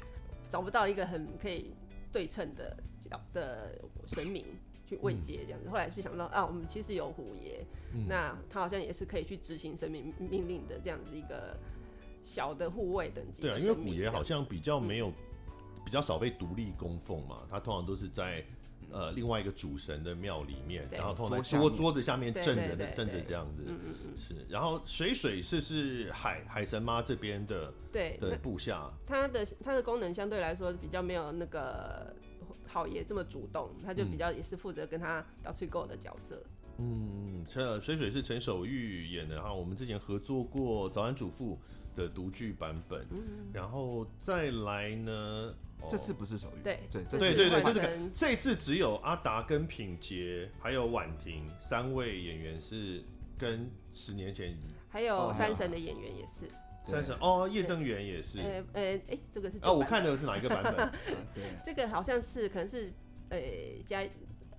[0.49, 1.75] 找不到一个很可以
[2.13, 4.45] 对称的角的神明
[4.87, 11.57] 去慰藉这样子，后来就想到啊，我们其实有虎爷，嗯、那他好像也是可以去执行神明命令的这样子一个
[12.23, 13.43] 小的护卫等级。
[13.43, 15.15] 对啊，因为虎爷好像比较没有、嗯、
[15.85, 18.45] 比较少被独立供奉嘛，他通常都是在。
[18.91, 23.65] 呃，另外一个主神的庙里面，然后通常桌桌子下面镇着的镇着这样子，
[24.17, 24.35] 是。
[24.49, 32.15] 然后水水是是海海神妈这边的对的部下，它的它的功能相对来说比较没有那个
[32.67, 36.43] 好爷这么主动，他就比较也是负责跟他打吹狗的角色。
[36.79, 41.55] 嗯，陈水水是陈守玉演的哈，我们之前合作过《早安主妇》
[41.95, 45.55] 的独剧版本，嗯、然后再来呢。
[45.87, 53.05] 这次不是手语，对对对对对，这是这次只有阿达跟品杰还有婉婷三位演员是
[53.37, 54.57] 跟十年前，
[54.89, 56.49] 还有山神的演员也是。
[56.91, 60.91] 山神哦，叶登元也是，呃呃哎，这个是哦，我看的是哪一个版本？
[61.35, 62.91] 对 这个好像是可能是
[63.29, 63.39] 呃
[63.85, 64.03] 加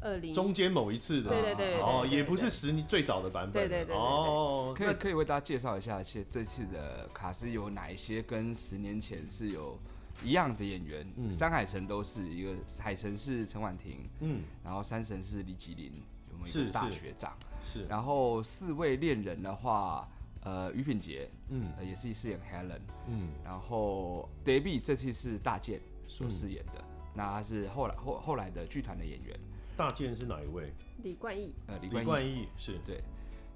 [0.05, 9.79] 二零中间某一次的，对对对，哦，也不是十年最早的版本，对对对，哦，可以可以为大家介绍一下，这这次的卡斯有哪一些跟十年前是有
[10.23, 11.11] 一样的演员？
[11.17, 15.91] 嗯，山海神都是一个海神是陈婉婷，嗯，然后山神是李吉林，
[16.31, 17.35] 有没有一个大学长？
[17.63, 20.07] 是，然后四位恋人的话，
[20.41, 29.35] 呃，于品杰，嗯，也是饰演 Helen，嗯，然后 Debbie 这次是大健所饰演的，嗯、那他是后来后后来的剧团的演员。
[29.75, 30.73] 大剑是哪一位？
[31.03, 31.53] 李冠毅。
[31.67, 33.03] 呃，李冠毅是对。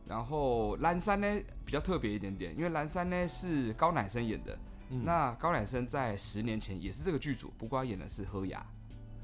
[0.05, 4.57] 然后蓝山呢比较特别一点点，因为蓝山呢是高乃生演的。
[4.89, 8.65] 嗯、那高乃生在十年前也是这个剧组，不过他演的是喝牙。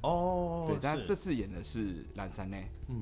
[0.01, 0.63] 哦。
[0.67, 2.57] 对，但这次演的是蓝山呢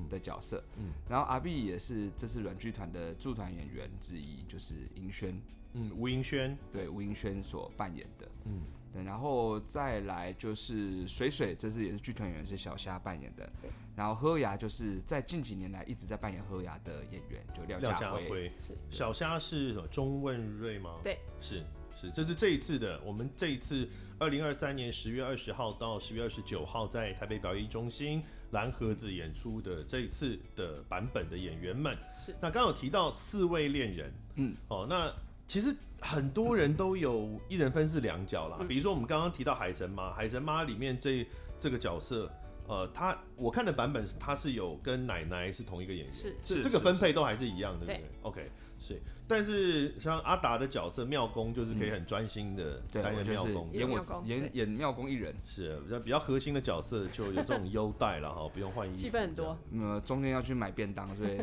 [0.10, 0.64] 的角色。
[0.78, 0.92] 嗯。
[1.10, 5.38] 然后阿碧也是这次软剧团的驻团演员之一，就是银轩。
[5.74, 6.58] 嗯，吴银轩。
[6.72, 8.28] 对，吴银轩所扮演的。
[8.46, 8.62] 嗯。
[9.02, 13.50] 然后再来就是水水，这次也是剧团演员，是小虾扮演的。
[13.96, 18.52] 然后喝牙就是在近几年来一直在扮演喝牙的演员，就廖家辉。
[18.90, 19.88] 小虾是什么？
[19.88, 21.00] 钟问瑞吗？
[21.04, 21.64] 对，是
[21.96, 23.00] 是，这是这一次的。
[23.04, 23.88] 我们这一次
[24.20, 31.98] 二零二三年十月二十号到十月二十九号在台北表演艺中心蓝盒子演出的这一次的版本的演员们。
[32.16, 32.32] 是。
[32.42, 35.12] 那刚刚有提到四位恋人，嗯，哦，那。
[35.54, 41.24] 其实很多人都有一人分饰两角啦，比如说我们刚刚提到海神妈，海神妈里面这
[41.60, 42.28] 这个角色，
[42.68, 46.36] 呃，他我看的版本是他是有跟奶奶是同一个演员，是。
[46.44, 61.38] 是这个分配都还是一样的，对不对？OK，是，但是像阿达的角色妙公就是可以很专心的担任妙公，演我演演妙公一人，是比较比较核心的角色就有这种优待了哈，不用换衣服， 戏份很多，呃，中间要去买便当，所以。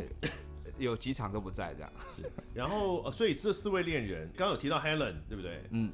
[0.80, 2.22] 有几场都不在这样，是，
[2.54, 5.62] 然后、呃、所以这四位恋人，刚刚有提到 Helen 对不对？
[5.70, 5.92] 嗯，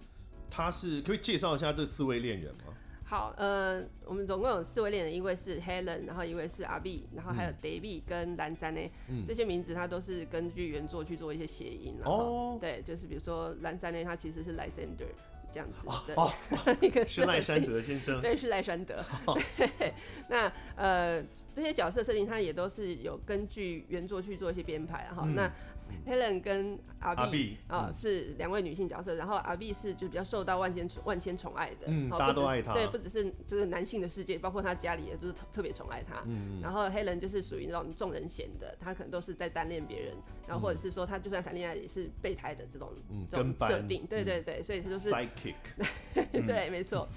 [0.48, 2.72] 他是可以介绍一下这四位恋人吗？
[3.04, 15.10] 好，呃，我们总共有四位恋人，一位是 Helen，然后一位是阿 B，然后还有 David 跟蓝山呢，嗯、这些名字他都是根据原作去做一些谐音，然后哦，对，就是比如说蓝山呢，他其实是 Lysander
[15.52, 16.32] 这样子的，哦，
[16.80, 19.38] 一个是赖山德先生，对，是赖山德，哦、
[20.28, 21.24] 那呃。
[21.56, 25.22] 这些角色设定，他也都是有根据原作去做一些编排哈。
[25.24, 25.50] 嗯、那
[26.06, 32.74] Helen 跟阿 B 啊是两位女性角色，然后阿 B 是就比较受到万千宠万千宠爱的，嗯，大家都爱他。
[32.74, 36.22] 对，不只是就是男性的世界，包括他家里也都是特特别宠爱他。
[36.26, 40.14] 嗯，然后 Helen 就是属于那种众人嫌的，他可能都是在单恋别人，
[40.46, 44.06] 然后或者是说他就算谈恋爱也是备胎的这种、嗯、这种设定。
[44.06, 45.54] 对对对，所以他就是 psychic。
[46.46, 47.08] 对，没错，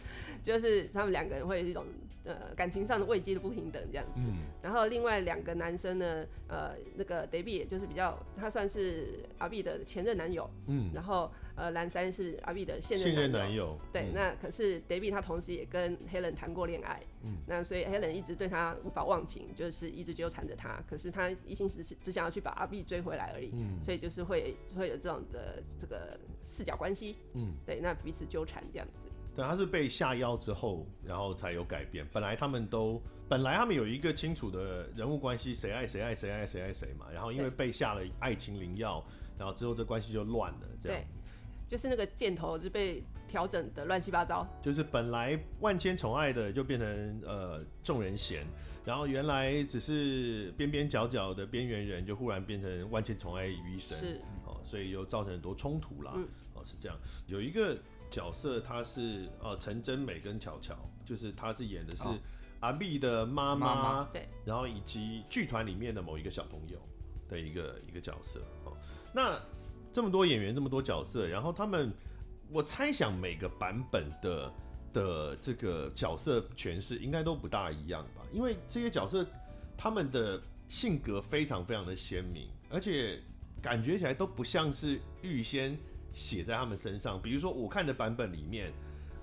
[0.43, 1.85] 就是他们两个人会有一种。
[2.29, 28.99] 呃，感情上的位阶的不平等这样子，嗯、然后另外两个男生呢，呃，那个 David 也就是比较，他算是阿 B 的前任男友，嗯，然后呃，蓝山是阿 B 的现任男友，现任男友，对，嗯、那可是 David 他同时也跟 Helen 谈过恋爱，嗯，那所以 Helen 一直对他无法忘情，就是一直纠缠着他，可是他一心只是只想要去把阿 B 追回来而已，嗯，所以就是会会有这种的这个四角关系，嗯，对，那彼此纠缠这样子。
[29.39, 32.05] 对，他是被下药之后，然后才有改变。
[32.11, 37.05] 本来他们都，本来他们有一个清楚的人物关系，谁爱谁爱谁爱谁爱谁嘛。
[37.09, 39.01] 然后因为被下了爱情灵药，
[39.37, 40.67] 然后之后这关系就乱了。
[40.81, 41.01] 这样，
[41.69, 44.45] 就是那个箭头就被调整的乱七八糟。
[44.61, 48.45] 就是本来万千宠爱的，就变成呃众人嫌，
[48.83, 53.97] 然后原来只是边边角角的边缘人，就忽然变成万千宠爱于一身。
[53.97, 56.11] 是，哦，所以又造成很多冲突啦。
[56.13, 57.77] 嗯，哦，是这样，有一个。
[58.09, 62.03] 角色他是呃陈真美跟巧巧，就是他是演的是
[62.59, 66.79] 阿碧的妈妈，对，然后以及剧团里面的某一个小朋友
[67.27, 68.39] 的一个一个角色。
[68.65, 68.75] 哦，
[69.13, 69.39] 那
[69.91, 71.93] 这么多演员，这么多角色，然后他们，
[72.49, 74.53] 我猜想每个版本的
[74.91, 78.23] 的这个角色诠释应该都不大一样吧？
[78.33, 79.25] 因为这些角色
[79.77, 83.21] 他们的性格非常非常的鲜明，而且
[83.61, 85.77] 感觉起来都不像是预先。
[86.11, 88.73] 写在他们身上，比如说我看的版本里面，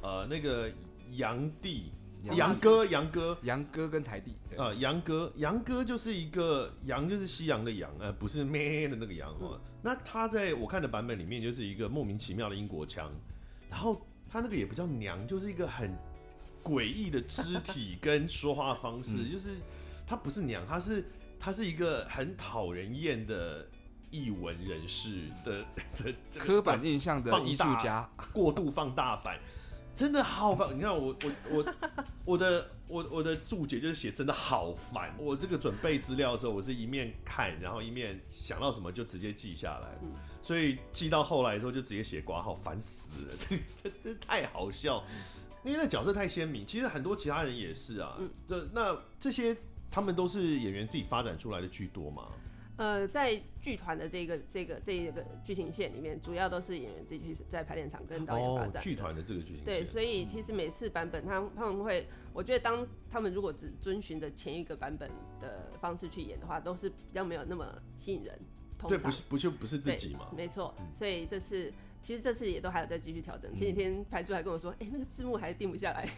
[0.02, 0.70] 呃，那个
[1.12, 1.90] 杨弟、
[2.22, 9.52] 杨哥、杨哥、杨哥跟台弟，呃，杨哥、杨哥就是一个杨，就是西洋的洋，呃，不是咩的那个洋哦。
[9.54, 13.12] 嗯、那他在我看的版本里面就是一个莫名其妙的英国腔，
[13.68, 15.96] 然后他那个也不叫娘，就是一个很
[16.62, 19.56] 诡异的肢体跟说话方式，嗯、就是
[20.06, 21.04] 他不是娘，他是
[21.38, 23.66] 他是一个很讨人厌的。
[24.10, 25.64] 艺文人士的
[25.96, 29.38] 的刻板印象的艺术家，过度放大版，
[29.94, 30.76] 真的好烦。
[30.76, 31.74] 你看我我我
[32.24, 35.14] 我的我我的注解就是写真的好烦。
[35.18, 39.98] 我这个准备资料的时候，我是一面看，然后一面想到什么就直接记下来，
[40.42, 45.02] 所以记到后来的时候就直接写挂号，烦死了， 这这这太好笑，
[45.64, 46.64] 因为那角色太鲜明。
[46.64, 48.16] 其实很多其他人也是啊，
[48.46, 49.56] 那那这些
[49.90, 52.28] 他们都是演员自己发展出来的居多嘛？
[52.76, 58.82] 呃，在剧团的这个这个这一个剧情线里面，主要都是演员自己去在排练场跟导演发展。
[58.82, 59.64] 剧团的这个剧情线。
[59.64, 65.10] 对，所以其实每次版本他他们会，我觉得当他们如果只遵循着前一个版本
[65.40, 67.66] 的方式去演的话，都是比较没有那么
[67.96, 68.38] 吸引人。
[68.86, 70.28] 对，不是不就不是自己嘛？
[70.36, 71.72] 没错，所以这次。
[72.06, 73.52] 其实这次也都还有在继续调整。
[73.52, 76.08] 前几天排助还跟我说，哎、欸，那个字幕还定不下来。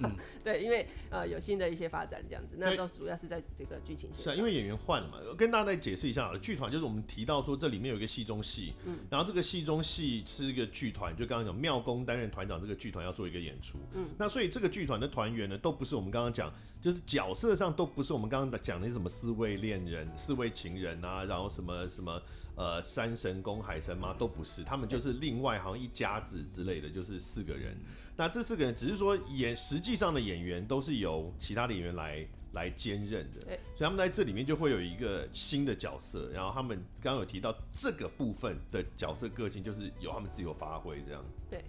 [0.00, 4.24] 嗯、 对，因为呃有新的一些发展这样子，那都主要是在这个剧情线。
[4.24, 5.18] 是啊，因为演员换了嘛。
[5.38, 22.20] 跟大家再解释一下，剧团就是我们提到说这里面有一个戏中戏，嗯，然后这个戏中戏是一个剧团，就刚刚讲妙公担任团长，这个剧团要做一个演出，嗯，那所以这个剧团的团员呢，都不是我们刚刚讲，就是角色上都不是我们刚刚讲的什么四位恋人、四位情人啊，然后什么什么。
[22.56, 27.76] 呃，山神公、海神妈都不是，他们就是另外好像一家子之类的，就是四个人。
[28.16, 33.40] 那这四个人只是说演，实际上的演员都是由其他的演员来来兼任的。
[33.40, 36.30] 对，所以他们在这里面就会有一个新的角色。
[36.32, 41.22] 然后他们刚刚有提到这个部分的角色个性，就是由他们自由发挥这样。
[41.50, 41.62] 对，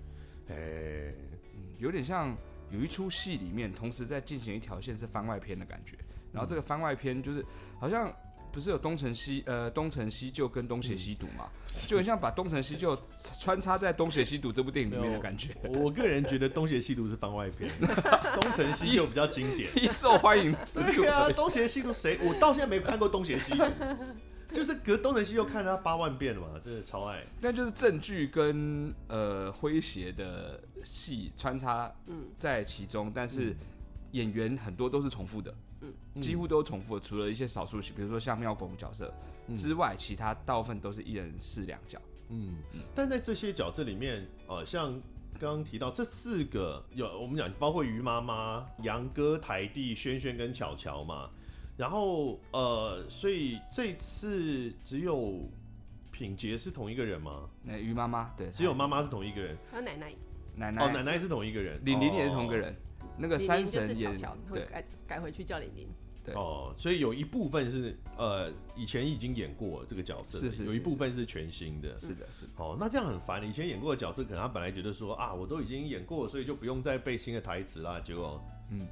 [0.48, 1.16] 哎、欸，
[1.54, 2.34] 嗯，有点像
[2.72, 5.98] 有一出戏里面同时在进行一条线是番外篇的感觉。
[6.32, 7.46] 然后这个番外篇就是
[7.78, 8.10] 好像。
[8.58, 12.98] 不是有东成西呃东成西就跟东邪西毒嘛，嗯、就很像把东成西就
[13.40, 15.56] 穿插在东邪西毒这部电影里面的感觉。
[15.70, 17.70] 我个人觉得东邪西毒是番外篇，
[18.42, 20.56] 东成西就比较经典，一受欢迎。
[20.74, 22.18] 对啊，东邪西毒谁？
[22.24, 23.64] 我到现在没看过东邪西毒，
[24.52, 27.24] 就是隔东成西就看了他八万遍了嘛，真的超爱。
[27.40, 31.94] 但就是正剧跟呃诙谐的戏穿插
[32.40, 33.56] 在其中，嗯、但是
[34.14, 35.54] 演员很多都是重复的。
[35.82, 39.14] 嗯，几乎都重复，除了一些少数，比如说像庙公角色
[39.56, 42.02] 之外，嗯、其他大部分都是一人饰两角。
[42.30, 42.58] 嗯，
[42.96, 44.92] 但在这些角色里面，呃，像
[45.40, 51.30] 刚刚提到这四个，有我们讲包括于妈妈、杨哥、台弟、轩轩跟巧巧嘛。
[51.78, 55.48] 然后呃，所以这次只有
[56.12, 57.48] 品杰是同一个人吗？
[57.62, 59.56] 那于妈妈对，只有妈妈是同一个人。
[59.70, 60.12] 还有奶奶，
[60.56, 62.74] 奶奶哦，奶奶是同一个人，玲玲也是同一个人。
[62.74, 62.76] 哦
[63.18, 64.10] 那个山神也
[64.50, 65.88] 会改改回去叫玲玲，
[66.24, 72.46] 对哦，所以有一部分是呃以前已经演过这个角色，是是，有一部分是全新的，是的是。
[72.58, 73.48] 哦，那这样很烦。
[73.48, 78.00] 以前演过的角色，可能他本来觉得说啊，我都已经演过，所以就不用再背新的台词啦。
[78.00, 78.86] 结果，嗯，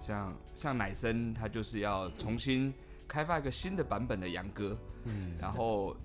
[0.00, 2.72] 像像奶生，他就是要重新
[3.06, 5.96] 开发一个新的版本的杨哥，嗯，然后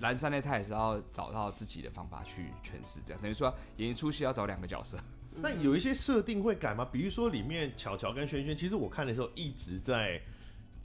[0.00, 4.98] 蓝山呢，他也是要找到自己的方法去诠释，这样等于说演一出戏要找两个角色。
[5.36, 6.88] 那有一些设定会改吗？
[6.92, 10.20] 比如说里面巧巧跟轩轩，其实我看的时候一直在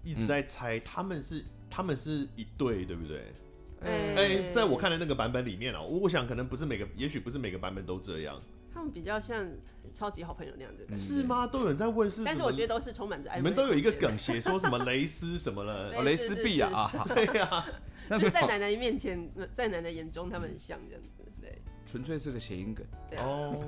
[0.03, 3.33] 一直在猜他们是、嗯、他们是一对，对不对？
[3.81, 8.41] 哎、欸欸，在我看的那个版本里面啊，我想可能不是每个，也许不是每个版本都这样。
[8.73, 9.47] 他们比较像
[9.93, 11.47] 超级好朋友那样子，嗯、是吗？
[11.47, 13.37] 都有人在问是，但是我觉得都是充满着爱。
[13.37, 15.93] 你们都有一个梗写说什么蕾丝什么了？
[15.97, 17.65] 哦，蕾丝臂啊， 对呀，
[18.09, 22.85] 就是在奶奶面前，在奶奶眼中他们很像这样子，对，纯粹是个谐音梗。
[23.17, 23.63] 哦。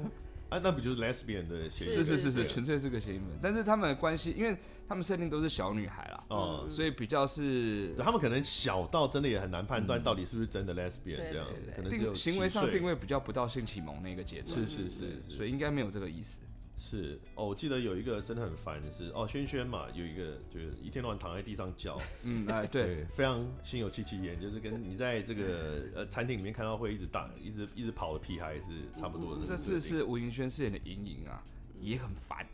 [0.49, 1.91] 啊，那不就是 lesbian 的谐音？
[1.91, 3.37] 是是是是，纯粹是个谐音梗。
[3.41, 11.45] 但是他们的关系，因为他们设定都是小女孩啦，哦、嗯，所以比较是，他们可能小到真的也很难判断到底是不是真的 lesbian 这样，
[11.75, 14.49] 可能定行为上定位比较不到性启蒙那个阶段。
[14.49, 16.41] 是是是，所以应该没有这个意思。
[16.79, 29.41] 是哦，我记得有一个真的很烦的是哦，轩轩嘛，有一个就是一天到晚躺在地上叫，嗯，哎， 对，对，非常心有戚戚焉，就是跟你在这个呃餐厅里面看到会一直打、一直一直跑的屁孩是差不多的。
[29.43, 31.43] 这次是吴云轩饰演的莹莹啊，
[31.81, 32.45] 也很烦，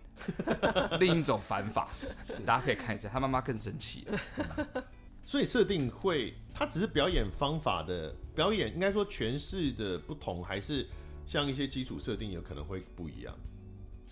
[1.02, 1.90] 另一种烦法，
[2.46, 4.08] 大家可以看一下，他妈妈更生气。
[5.26, 10.88] 所以设定会，他只是表演方法的表演，应该说诠释的不同，还是
[11.26, 13.34] 像一些基础设定有可能会不一样。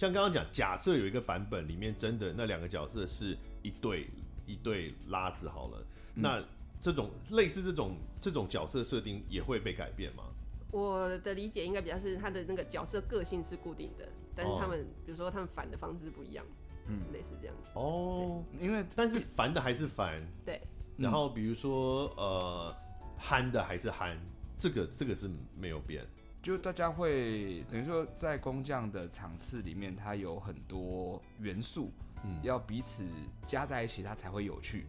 [0.01, 4.07] 像刚刚讲，假设有一个版本里面真的那两个角色是一对
[4.47, 5.77] 一对拉子好了，
[6.15, 6.43] 嗯、那
[6.79, 10.23] 这种类似这种这种角色设定也会被改变吗？
[10.71, 16.43] 我的理解应该比较是他的那个角色个性是固定的，但是他们、哦、比如说他们反的方式不一样，
[16.87, 17.69] 嗯，类似这样子。
[17.75, 20.59] 哦，因为但是烦的还是烦，对。
[20.97, 22.75] 然后比如说呃，
[23.19, 24.17] 憨的还是憨，
[24.57, 26.03] 这个这个是没有变。
[26.41, 31.91] 就大家会等于说，在工匠的场次里面，它有很多元素，
[32.23, 33.05] 嗯，要彼此
[33.45, 34.87] 加在一起，它才会有趣。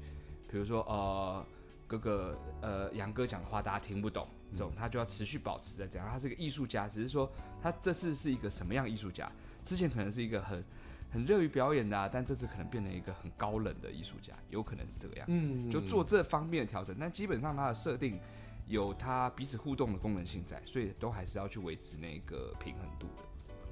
[0.50, 1.44] 比如说，呃，
[1.86, 6.08] 哥哥，呃，杨哥讲的话大家听不懂，这种他就要持续保持在这样。
[6.10, 7.30] 他是个艺术家，只是说
[7.62, 9.30] 他这次是一个什么样艺术家？
[9.62, 10.64] 之前可能是一个很
[11.10, 15.32] 很热于表演的啊，但这次可能变成一个很高冷的艺术家，有可能是这个样子。
[15.34, 18.18] 嗯，就做这方面的调整，但基本上它的设定。
[18.66, 23.22] 有它彼此互动的功能性在，所以都还是要去维持那个平衡度的。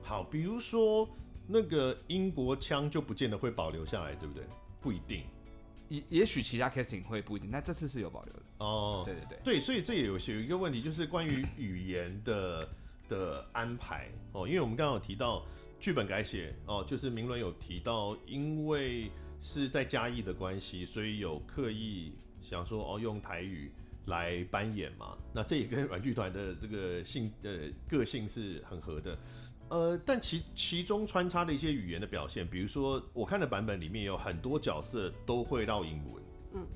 [0.02, 1.08] 好，比如说
[1.46, 4.44] 那个英国腔就不见得会保留下来，对不对？
[4.80, 5.24] 不一定。
[5.88, 8.42] 也也许其他 casting 会不一定，那这次是有保留的。
[8.58, 12.68] 哦，对对对，对，所以这也有有一个问题，就是关于语言的
[13.08, 15.44] 的安排哦，因为我们刚刚有提到
[15.80, 19.10] 剧本改写哦，就是明伦有提到，因为
[19.40, 23.72] 是在嘉义的关系，所以有刻意想说哦用台语
[24.06, 29.18] 来扮演嘛，那这也跟软剧团的这个性呃个性是很合的。
[29.68, 36.22] 呃，但其其中穿插的一些语言的表现，比如说我看的版本里面有很多角色都会绕英文，
[36.54, 36.66] 嗯，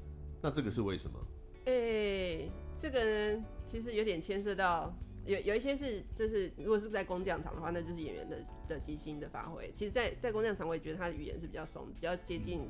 [0.41, 1.19] 那这个是为什么？
[1.65, 4.95] 诶、欸，这个呢，其实有点牵涉到
[5.25, 8.37] 有有一些是就是如果是在工匠场的话，那就是演员的
[8.69, 9.73] 的即兴的发挥。
[9.75, 12.69] 其实在，在在工匠场，我也觉得他的语言是比较松，比较接近。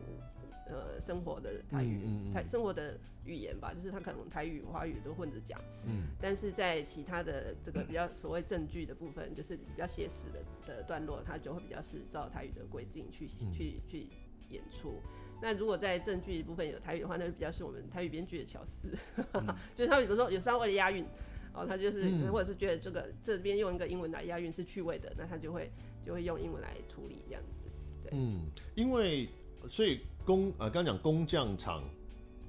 [0.67, 5.61] 呃，生活的台语，嗯嗯嗯、台生活的语言吧，就是他可能台语、华语都混着讲。
[5.85, 14.07] 嗯，但是在其他的这个比较所谓证据的部分，就是比较写实的的段落，他就会比较是照台语的规定去、嗯、去去
[14.49, 15.03] 演出。
[15.43, 18.89] 那如果在证据的部分有台语的话，那就比较是我们台语编剧的巧思，
[19.35, 19.47] 嗯、
[19.77, 21.05] 就是他们有时候有时候为了押韵，
[21.53, 25.71] 哦，他就是、嗯、或者是觉得这个这边用一个英文来押韵是趣味的，那他就会
[26.07, 27.65] 就会用英文来处理这样子。
[28.03, 29.29] 对，嗯，因为。
[29.67, 31.83] 所以工呃，刚刚讲工匠场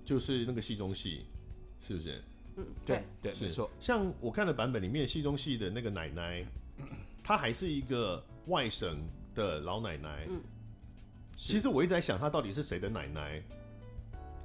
[0.03, 1.25] 就是那个戏中戏，
[1.79, 2.21] 是不是？
[2.57, 3.69] 嗯，对对，没错。
[3.81, 6.45] 像我看的版本里面，戏中戏的那个奶奶，
[7.23, 8.97] 她还是一个外省
[9.33, 10.25] 的老奶奶。
[10.29, 10.39] 嗯，
[11.35, 13.43] 其实我一直在想，她到底是谁的奶奶？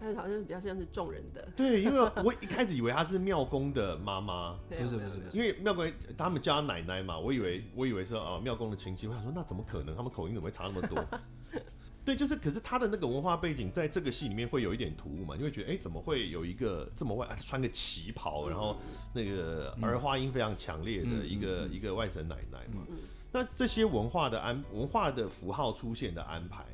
[0.01, 1.47] 她好像比较像是众人的。
[1.55, 4.59] 对，因为我一开始以为她是庙公的妈妈。
[4.69, 9.07] 不是不是不是，因为庙公他们叫奶奶嘛，我以为我以为是啊庙公的亲戚。
[9.07, 9.95] 我想说，那怎么可能？
[9.95, 11.05] 他们口音怎么会差那么多？
[12.03, 18.77] 对，就是，可是他的那个文化背景在这个戏里面会有一点突兀嘛，你会觉得，哎，怎么会有一个这么外，穿个旗袍，然后
[19.13, 22.83] 那个儿化音非常强烈的一个、嗯、一个外省奶奶嘛？
[22.89, 22.97] 嗯、
[23.31, 26.65] 那这些文化的安文化的符号出现的安排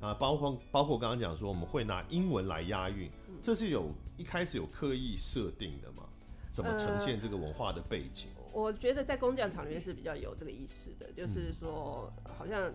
[0.00, 3.10] 啊，包括包括刚刚讲说我们会拿英文来押韵，
[3.42, 6.04] 这是有一开始有刻意设定的吗？
[6.50, 8.28] 怎么呈现这个文化的背景？
[8.36, 12.72] 呃、我觉得在工匠场里面是比较有这个意识的，就是说好像。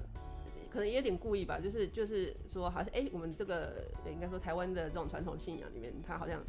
[0.75, 6.43] 可能也有点故意吧，就是就是说，好像哎、欸，我们这个应该说台湾的这种传统信仰里面，他好像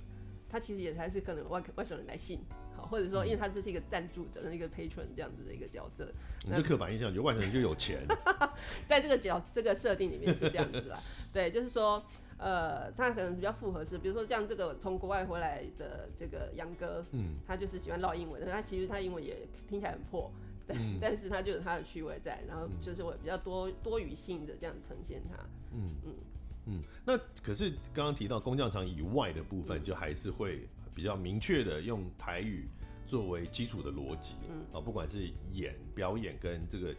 [0.49, 2.41] 他其实也还是可能外外省人来信，
[2.77, 6.13] 好，或者说因为他就是一个赞助者，一个 patron 这样子的一个角色。
[6.45, 8.05] 你这刻板印象，有外省人就有钱，
[8.89, 11.01] 在这个角这个设定里面是这样子啦。
[11.33, 12.05] 对，就是说，
[12.37, 20.29] 呃，他可能比较复合式，比如说像这个从国外回来的这个杨哥，嗯，他就是喜欢唠英文，但他其实他英文也听起来很破。
[20.75, 25.37] 嗯、但是它就有它的趣味在，然后就是会比较多多余性的这样呈现它。
[25.73, 26.15] 嗯嗯
[26.67, 26.83] 嗯。
[27.05, 32.69] 那可是刚刚提到工匠场以外的部分，就还是会比较明确的用台语
[33.05, 34.35] 作为基础的逻辑。
[34.51, 36.95] 嗯啊，不管是演表演跟这个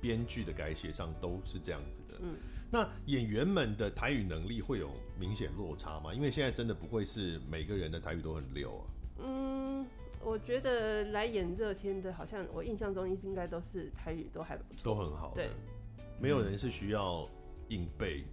[0.00, 2.18] 编剧的改写上都是这样子的。
[2.20, 2.36] 嗯。
[2.70, 6.12] 那演员们的台语能力会有明显落差吗？
[6.12, 8.84] 因为现在真的不会是每个人的台语都很溜啊。
[9.20, 9.86] 嗯。
[10.28, 15.32] 我觉得来演热天的，好像我印象中应该都是台语都还不错，都很好。
[15.34, 15.48] 对，
[16.20, 17.26] 没有人是需要
[17.68, 18.24] 硬背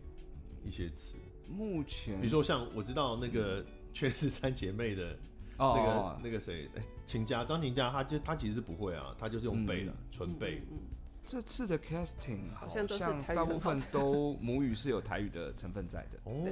[0.61, 1.15] 一些词。
[1.47, 5.17] 目前，比如说像我知道那个《全是三姐妹》的
[5.57, 10.61] 那个、哦、那个谁，哎，晴家张秦家，他就他其实是不会啊，他就是用背的，纯、嗯、背。
[10.69, 10.77] 嗯，
[11.23, 16.19] 这次的 casting 好像都是大部分都母语是有台语的成分在的。
[16.25, 16.43] 哦，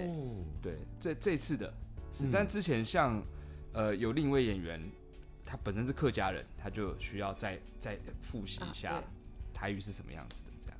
[0.62, 1.74] 对，这这次的
[2.14, 3.22] 是，嗯、但之前像
[3.74, 4.82] 呃有另一位演员。
[5.46, 9.04] 他本身是客家人，他就需要再再复习一下
[9.54, 10.52] 台语是什么样子的。
[10.62, 10.78] 这样，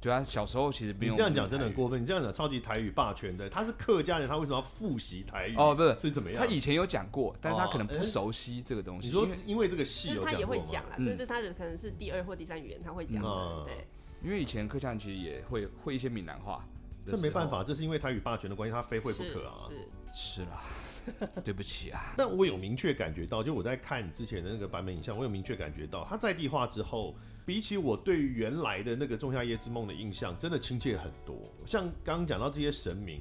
[0.00, 1.14] 对啊小时候其实不用。
[1.14, 2.02] 你这样讲真的很过分。
[2.02, 5.56] 你这样讲超级台语霸权的，他是客家人，他为什么要复习台语？
[5.56, 6.44] 哦，不是，是怎么样？
[6.44, 9.08] 他以前有讲过，但是他可能不熟悉这个东西。
[9.08, 13.64] 你说因为这个戏，他也会讲啦，所以这他的可能是第二或第三语言，他会讲的。
[13.64, 13.86] 对，
[14.22, 16.64] 因为以前客家人其实也会会一些闽南话。
[17.06, 19.68] 这没办法，这是因为台语霸权的关系，他非会不可啊。
[19.68, 19.76] 是
[20.14, 20.62] 是啦。
[21.44, 31.36] 对不起啊，但我有明确感觉到，就我在看之前的那个版本影像，我有明确感觉到，它在地化之后，比起我对原来的那个《仲夏夜之梦》的印象，真的亲切很多。
[31.66, 33.20] 像刚刚讲到这些神明，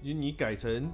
[0.00, 0.90] 你你改成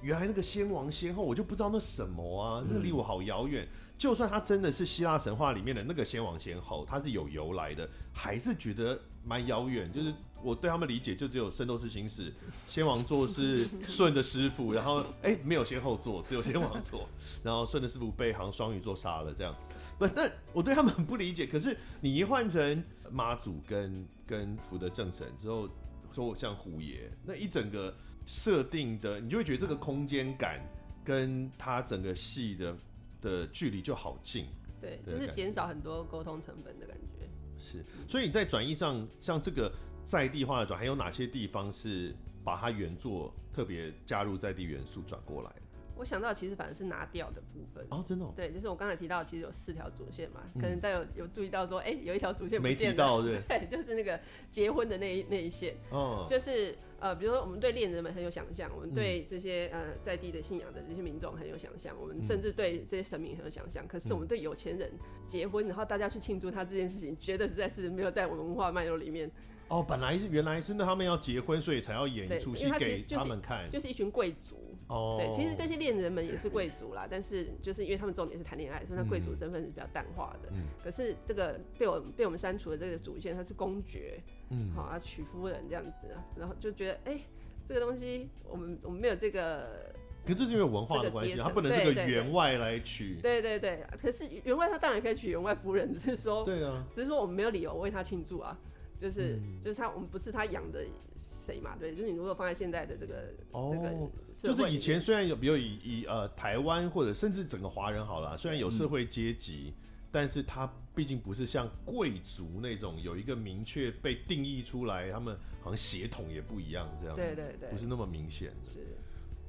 [0.00, 3.68] 原来那个先王先后，我就不知道那什么啊，那离我好遥远。
[3.98, 9.92] 就算他真的是希腊神话里面的那个先王先后，他是有由来的，还是觉得蛮遥远。
[9.92, 12.30] 就是我对他们理解，就只有《圣斗士星矢》，
[12.68, 17.08] 先王座是 舜的师傅，然后哎、欸、没有先后座，只有先王座，
[17.42, 19.54] 然后舜的师傅被好像双鱼座杀了这样。
[19.98, 21.46] 不，但我对他们很不理解。
[21.46, 25.68] 可是你一换成妈祖跟跟福德正神之后，
[26.12, 30.60] 说像虎爷那一整个设定的，你就会觉得这个空间感
[31.04, 32.76] 跟他整个戏的。
[33.22, 34.46] 的距离就好近，
[34.80, 37.28] 对，就是减少很多沟通成本的感觉。
[37.58, 39.72] 是，所以你在转译上，像这个
[40.06, 45.50] 在地化的转，还有哪些地方是把它原作特别加入在地元素转过来？
[45.96, 47.84] 我想到其实反正是拿掉的部分。
[47.88, 64.92] 哦，真的、哦，对，就是我刚才提到，其实有四条主线嘛，嗯、可能大家有有注意到说，哎、欸，有一条主线没提到，对， 对，就是那个结婚的那一那一线，哦，就是呃，比如说我们对恋人们很有想象，我们对这些、嗯、呃在地的信仰的这些民众很有想象，我们甚至对这些神明很有想象，可是我们对有钱人
[65.26, 69.30] 结婚，然后大家去庆祝他这件事情，觉得实在是没有在我们文化脉络里面。
[69.68, 74.56] 哦，本来是原来是那他们要结婚，所以才要演一出戏给他们看，就是一群贵族。
[74.86, 80.50] 哦，对，其实这些恋人们也是贵族啦，但是就是因为他们重点是谈恋爱，所以他贵族身份是比较淡化的。
[80.52, 80.62] 嗯。
[80.84, 87.20] 可是这个被我被我们删除的这个主线，他是公爵，嗯，好啊，娶夫人这样子啊，然后就觉得哎、欸，
[87.66, 89.92] 这个东西我们我们没有这个。
[90.24, 93.16] 可是这是因为文化的关系，他不能是个员外来娶。
[93.22, 98.56] 对对对，可是员外他当然可以娶员外夫人，只是说，对啊，只是说我们没有理由为他庆祝啊。
[98.98, 100.84] 就是、嗯、就是他，我们不是他养的
[101.16, 101.76] 谁嘛？
[101.78, 117.14] 对，就是你如果放在现在的这个、哦、这个，就是以前虽然有，比如以以呃台湾或者甚至整个华人好了，虽然有社会阶级，嗯、但是他毕竟不是像贵族那种有一个明确被定义出来，他们好像血统也不一样，这样。
[117.14, 118.95] 对对对，不是那么明显是。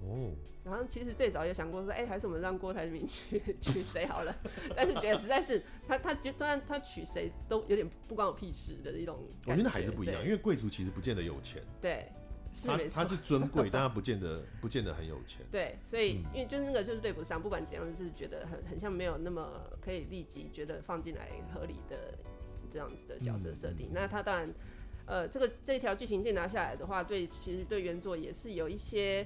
[0.02, 0.32] 哦，
[0.64, 4.36] 然后其实最早也想过说，哎、欸，还是我们让郭台铭去娶谁好了，
[4.76, 9.18] 但是觉得实在是他他就突然他娶谁都有点不关我屁事的一种。
[9.46, 11.64] 我觉得还是不一样，因为贵族其实不见得有钱。
[11.82, 12.12] 对，
[12.54, 15.46] 是他他是尊贵，但他不见得 不见得很有钱。
[15.52, 22.14] 对，所以、嗯、因为就是那个就是对不上，不管怎样，就是觉得很很像没有那么可以立即觉得放进来合理的
[22.70, 23.94] 这样子的角色设定、嗯。
[23.94, 24.54] 那他当然，
[25.06, 29.26] 呃，这个这一条剧情线拿下来的话，对，其实对原作也是有一些。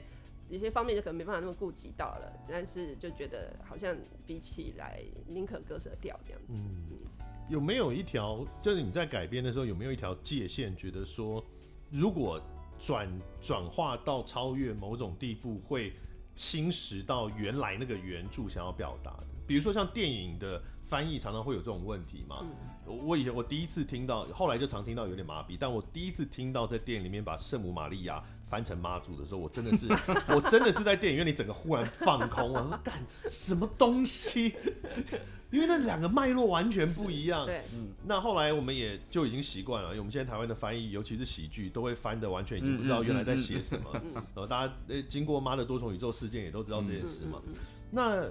[0.51, 3.95] 有些方面就可能没办法那么顾及到了，但是就觉得好像
[4.27, 6.61] 比起来宁可割舍掉这样子。
[6.61, 6.99] 嗯，
[7.49, 11.41] 有没有一条就是你在改编的时候有没有一条界限，觉得说
[11.89, 12.41] 如果
[12.77, 13.09] 转
[13.41, 15.93] 转化到超越某种地步，会
[16.35, 19.27] 侵蚀到原来那个原著想要表达的？
[19.47, 22.39] 比如说像电影的翻译常常会有这种问题嘛。
[22.41, 28.21] 嗯，我以前我第一次听到，后来就常听到有点麻痹，但我第一次听到在电影里面把圣母玛利亚。
[28.51, 29.87] 翻成妈祖的时候，我真的是，
[30.27, 32.93] 我真的是在电影院里整个忽然放空，我说 干
[33.29, 34.53] 什么东西？
[35.49, 37.45] 因为那两个脉络完全不一样。
[37.45, 37.89] 对，嗯。
[38.05, 43.89] 那后来我们也就已经习惯了，因为我们现在台湾的翻译，尤其是喜剧，都会翻的完全已经不知道原来在写什么。
[44.13, 47.41] 然后大家呃，经过妈的多重宇宙事件，也都知道这件事嘛。
[47.89, 48.25] 那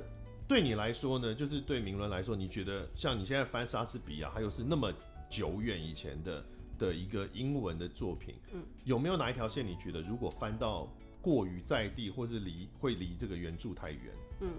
[0.49, 1.35] 对你来说呢？
[1.35, 4.93] 就是对明伦来说，你觉得像你现在翻莎士比亚，还有是那么
[5.31, 6.45] 久远以前的？
[6.81, 10.89] 的一个英文的作品，嗯，有没有哪一条线你觉得如果翻到
[11.23, 14.01] 过于在地，或是离会离这个原著太远？
[14.41, 14.55] 嗯，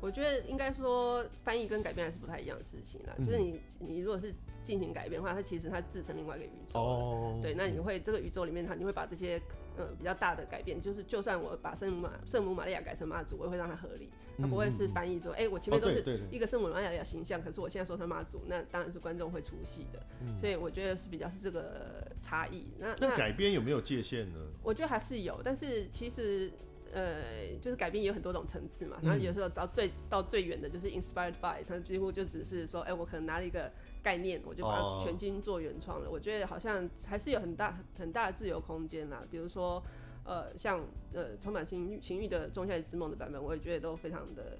[0.00, 3.14] 我觉得应该说翻译跟改编还是不太一样的事情啦。
[3.18, 6.80] 嗯、就是你你如果是进行改编的话，它其实它自成另外一个宇宙。
[6.80, 9.40] 哦，对，那你会这个宇宙里面，它你会把这些。
[9.78, 14.08] 嗯，比较大的改变就是，就算我把圣母玛圣母玛利亚改成妈祖，我也会让它合理，
[14.38, 22.68] 它不会是翻译说，哎、我前面都是一个圣母玛利亚形象，可是我现在说成妈祖，那当然是观众会出戏的、嗯，所以我觉得是比较是这个差异。
[22.78, 24.38] 那那改编有没有界限呢？
[24.62, 26.50] 我觉得还是有，但是其实
[26.92, 33.70] 呃，就是改编有很多种层次嘛，然后有时候到最到最远的就是 inspired by，它几乎就只是说，哎、欸，我可能拿了一个。
[34.06, 36.06] 概念，我就把它全金做原创了。
[36.06, 36.14] Oh.
[36.14, 39.24] 我觉得好像还是有很大很大的自由空间啦。
[39.28, 39.82] 比如说，
[40.22, 40.80] 呃，像
[41.12, 44.56] 呃充满情情欲的《仲夏夜之梦》的版本，我也觉得都非常的，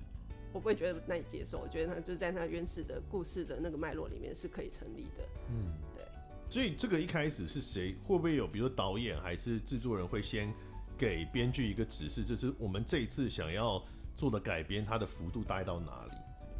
[0.53, 1.61] 我不会觉得难以接受。
[1.61, 5.22] 我觉得它就是在它原始的故事的那个脉络里面是可以成立的。
[5.49, 6.05] 嗯，对。
[6.49, 7.94] 所以这个一开始是谁？
[8.03, 10.53] 会不会有，比如说导演还是制作人会先
[10.99, 13.80] 给编剧一个指示，就是我们这一次想要
[14.16, 16.16] 做的改编，它的幅度大概到哪里？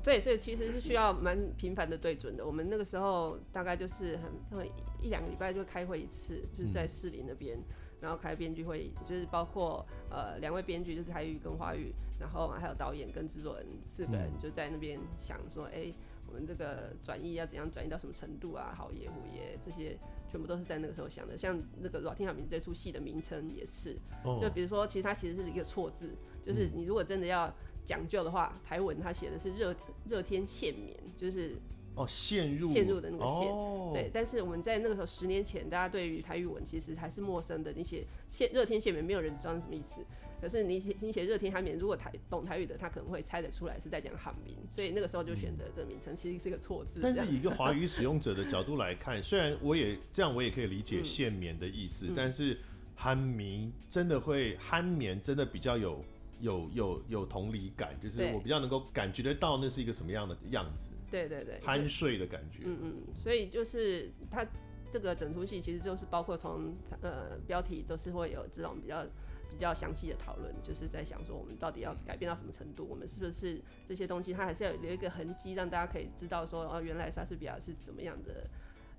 [0.07, 2.47] 对，所以其实是需要蛮频繁的对准的。
[2.47, 4.71] 我们那个时候大概就是很会
[5.03, 7.59] 一两个礼拜就会开会一次，就是在士林那边，
[8.01, 15.95] 然后开编剧会议，就是包括呃两位编剧，就是台语跟华语，然后还有导演跟制作人四个人就在那边想说，哎、欸，
[16.29, 18.73] 我们这个转译要怎样转译到什么程度啊？
[18.79, 19.99] 好爷虎爷这些
[20.31, 21.37] 全部都是在那个时候想的。
[21.37, 23.97] 像那个《老天晓明》这出戏的名称也是，
[24.41, 27.53] 就比如说，其实它其实是一个错字，就是你如果真的要。
[27.87, 29.75] 讲究的话，台文他写的是热
[30.07, 31.57] 热天限眠，就是
[31.95, 34.11] 哦陷入陷入的那个陷、哦，对。
[34.13, 40.05] 但是我们在那个时候十年前，大家对于台语文其实还是陌生的，你写限热天限眠，没有人知道是什么意思。
[40.39, 47.01] 可是你写你写热天寒眠，如果台懂台语的，他可能会猜得出来是在讲寒眠，所以那个时候就选择这个名称、嗯，其实是一个错字。
[47.03, 52.59] 但是以一个华语使用者的角度来看，虽然我也 这样，我也可以理解限眠的意思，嗯、但是
[52.95, 56.05] 寒眠真的会酣眠，真的比较有。
[56.41, 64.47] 有有有同理感，就是我比较能够感觉得到那是一个什么样的样子，对对对，酣睡的感觉，嗯嗯，所以就是它
[64.93, 69.05] 这个整出戏其实就是包括从呃标题都是会有这种比较
[69.51, 78.49] 比较详细的讨论，就是在想说我们到底要改变到什么程度，我们是不是这些东西它还是要有一个痕迹，让大家可以知道说哦，原来莎士比亚是怎么样的。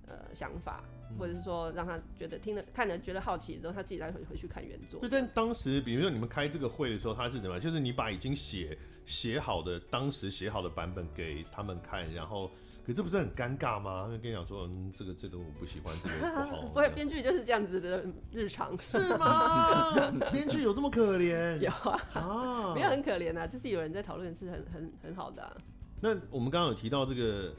[0.08, 0.84] 呃，想法，
[1.20, 5.02] 或者是说让他觉得听了看了觉得好奇之后，他自己再回回去看原作。
[5.02, 7.60] 对，但当时比如说你们开这个会的时候，他是怎么样？
[7.60, 12.50] 就是你把已经写写好的当时写好的版本给他们看，然后，
[12.86, 14.04] 可这不是很尴尬吗？
[14.04, 16.62] 他们跟你讲说，嗯，这个这个我不喜欢，这个不好。
[16.72, 18.80] 不会，编剧就是这样子的日常。
[18.80, 19.94] 是吗？
[20.32, 21.58] 编剧有这么可怜？
[21.60, 25.54] 有啊，啊，没有很可怜啊，就是有人在讨论是很很很好的啊。
[26.00, 27.54] 那我们刚刚有提到这个。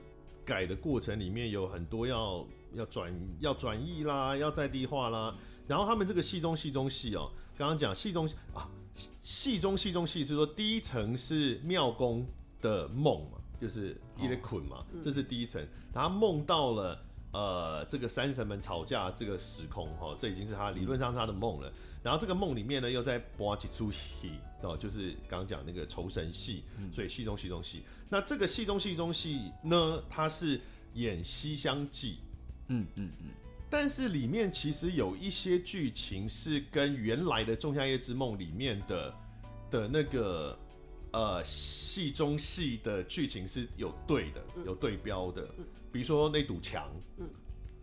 [0.49, 5.37] 改的过程里面有很多要要转要转译啦，要在地化啦。
[5.67, 8.67] 然后他们这个戏中戏中戏哦，刚刚讲戏中啊，
[9.23, 12.27] 戏中戏中戏是说第一层是庙公
[12.63, 15.63] 的梦嘛，就是伊勒捆嘛，这是第一层。
[15.93, 16.99] 然后梦到了
[17.33, 21.73] 呃这个山神们吵架这个时空哈，这已经是他理论上是他的梦了。
[22.03, 26.63] 然后这个梦里面呢又在播几出戏哦，就是刚刚讲那个酬神戏，
[26.93, 27.83] 所以戏中戏中戏。
[28.09, 30.61] 那这个戏中戏中戏呢，它是
[30.95, 32.13] 演《西厢记》，
[32.69, 33.27] 嗯嗯嗯，
[33.69, 39.15] 但是里面其实有一些剧情是跟原来的《仲夏夜之梦》里面的
[39.71, 40.59] 的那个
[41.13, 45.49] 呃戏中戏的剧情是有对的，有对标的。
[45.93, 47.29] 比如说那堵墙，嗯，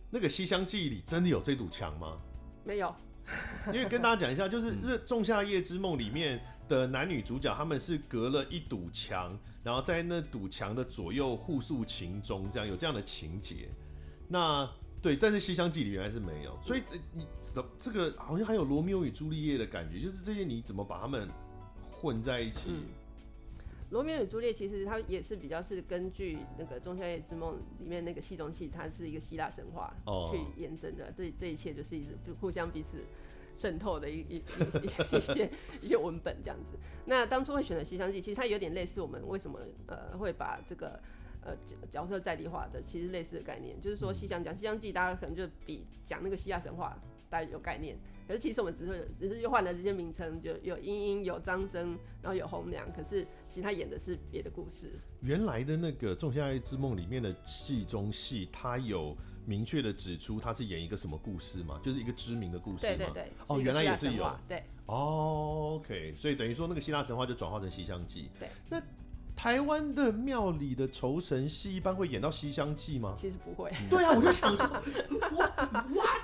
[0.10, 2.18] 那个《西厢记》里真的有这堵墙吗？
[2.64, 2.96] 没有，
[3.74, 9.38] 因为跟大家讲一下，就是《日仲夏夜之梦》里面的男女主角他们是隔了一堵墙。
[9.64, 13.68] 然后在那堵墙的左右互诉情衷，这样有这样的情节。
[14.28, 14.70] 那
[15.02, 21.28] 对，但是《西厢记》里原来是没有，所以你怎这个好像还有罗密欧与朱丽叶的感觉，就是这些你怎么把他们
[21.92, 22.74] 混在一起？
[22.74, 22.84] 嗯、
[23.96, 29.94] 罗密欧与朱丽叶其实它也是比较是根据那个《仲夏夜之梦》里面那个戏中戏，它是一个希腊神话
[30.30, 31.06] 去延伸的。
[31.06, 32.98] 哦、这这一切就是一直互相彼此。
[33.58, 34.42] 渗透的一一一
[35.16, 35.50] 一些
[35.82, 36.78] 一些文本这样子。
[37.06, 41.00] 那当初会选择《西厢记》，其实它有点类似我们为什么呃会把这个
[41.42, 41.56] 呃
[41.90, 47.02] 角色在地化的，其实类似的概念，就是说西厢讲《西厢记》，大家可能就比讲那个希腊神话
[47.36, 47.98] 大家有概念。
[48.28, 54.92] 可是其实我们只是只是又换了这些名称，就有莺莺有张生，然后有红娘，可是其实他演的是别的故事。
[55.22, 59.16] 原来的那个《仲夏夜之梦》里面的戏中戏，他有。
[59.48, 61.80] 明确的指出他是演一个什么故事吗？
[61.84, 62.80] 就是一个知名的故事吗？
[62.82, 63.32] 对对对。
[63.46, 64.28] 哦，原来也是有。
[64.48, 64.64] 对。
[64.88, 68.32] 哦，OK，所以等于说那个希腊神话就转化成《西厢记》。
[68.40, 68.50] 对。
[68.68, 68.82] 那
[69.36, 73.14] 台湾的庙里的酬神戏一般会演到《西厢记》吗？
[73.18, 73.72] 其实不会。
[73.90, 74.66] 对啊，我就想说，
[75.36, 76.16] 哇哇，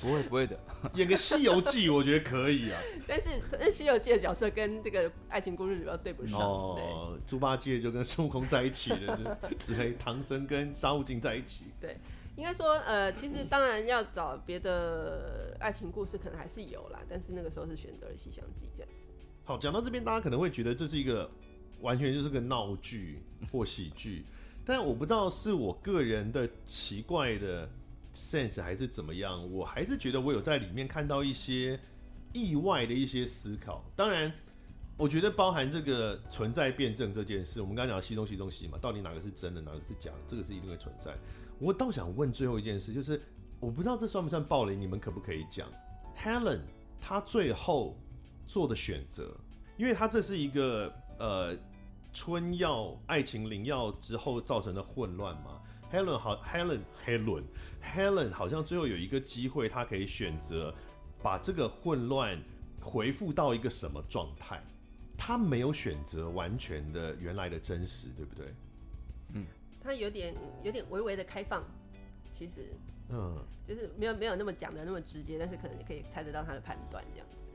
[0.00, 0.58] 不会不会的，
[0.94, 2.80] 演个《西游记》我觉得可以啊。
[3.06, 6.38] 但是那《西游记》的角色跟这个爱情故事比较对不上。
[6.40, 7.16] 哦。
[7.26, 11.66] 猪八戒就跟孙悟空在一起了，之类唐僧跟沙悟净在一起。
[11.80, 11.96] 对，
[12.36, 16.98] 应该说，呃，其实当然要找别的爱情故事，可能还是有啦。
[17.08, 19.08] 但是那个时候是选择了《西厢记》这样子。
[19.44, 21.30] 好，讲到这边，大家可能会觉得这是一个
[21.80, 23.20] 完全就是个闹剧
[23.50, 24.24] 或喜剧，
[24.64, 27.68] 但我不知道是我个人的奇怪的
[28.14, 31.78] sense 还是怎么样，我还是觉得我有在里面看到一些
[32.32, 33.84] 意外的一些思考。
[33.96, 34.32] 当然，
[34.96, 41.16] 我觉得包含这个存在辩证这件事，我们刚刚讲的戏中戏中戏嘛，到底哪个是真的，哪个是假的，这个是一定会存在。
[41.58, 43.20] 我倒想问最后一件事，就是
[43.58, 45.68] 我不知道这算不算暴雷，你们可不可以讲
[46.16, 46.60] Helen
[47.00, 47.98] 她最后
[48.46, 49.34] 做的选择？
[49.76, 51.56] 因为她这是一个呃
[52.12, 55.60] 春药爱情灵药之后造成的混乱吗。
[55.92, 57.44] Helen 好，Helen Helen
[57.82, 60.74] Helen 好像最后有一个机会，她可以选择
[61.22, 62.40] 把这个混乱
[62.80, 64.62] 回复到一个什么状态？
[65.16, 68.54] 她没有选择完全的原来的真实，对不对？
[69.34, 69.46] 嗯。
[69.82, 71.64] 他有点有点微微的开放，
[72.30, 72.70] 其实，
[73.08, 73.34] 嗯，
[73.66, 77.48] 就是没有没有那么讲的那么直接，但是可能你可以猜得到他的判断这样子，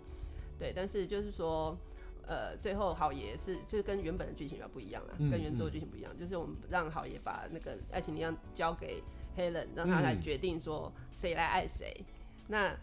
[0.57, 1.77] 对，但是就是说，
[2.27, 9.01] 呃，最后好爷是就是跟原本的剧情比较不一样了，嗯、跟原作的剧情不一样，嗯、就是我们让好爷把那个爱情力量交给
[9.37, 12.05] Helen，让他来决定说谁来爱谁，嗯、
[12.47, 12.77] 那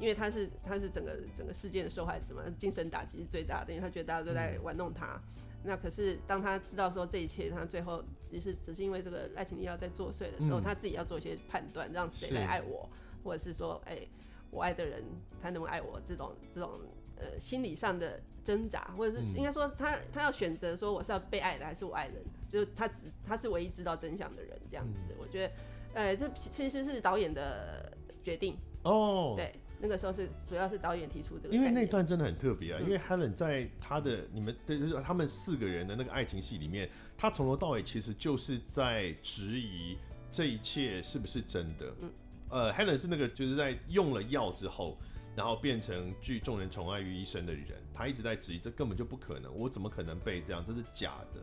[0.00, 5.06] 因为他是他是整个整个事件的受害者嘛，精神打击是最大的，因为他觉得大家都在玩弄他。
[5.06, 5.22] 嗯
[5.64, 12.88] 那可是当他知道说这一切，他最后只是只是因为这个爱情力量在作祟的时候，嗯、他自己要做一些判断，让谁来爱我，
[13.22, 14.08] 或者是说，哎、欸，
[14.50, 15.04] 我爱的人
[15.40, 16.00] 他能不能爱我？
[16.04, 16.80] 这种这种
[17.22, 22.16] 呃心理上的挣扎，或者是应该说他他要选择说我是要被爱的还是我爱人，
[22.48, 25.00] 就是他只他是唯一知道真相的人这样子。
[25.10, 25.54] 嗯、我觉得，
[25.94, 29.54] 呃，这其实是导演的决定哦，对。
[29.84, 32.78] 那个时候是主要是导演提出这个，因为那段真的很特别啊。
[32.80, 39.98] 嗯、因为 Helen 在他的你们对就是他们四个人的那个爱情戏里面，他从头到尾其实就是在质疑
[40.30, 41.92] 这一切是不是真的。
[42.00, 42.12] 嗯，
[42.48, 44.96] 呃，Helen 是那个就是在用了药之后，
[45.34, 50.64] 然后变成具众人宠爱于一身的人，他一直在质疑这根本就不可能，我怎么可能被这样？
[50.66, 51.40] 这是假的。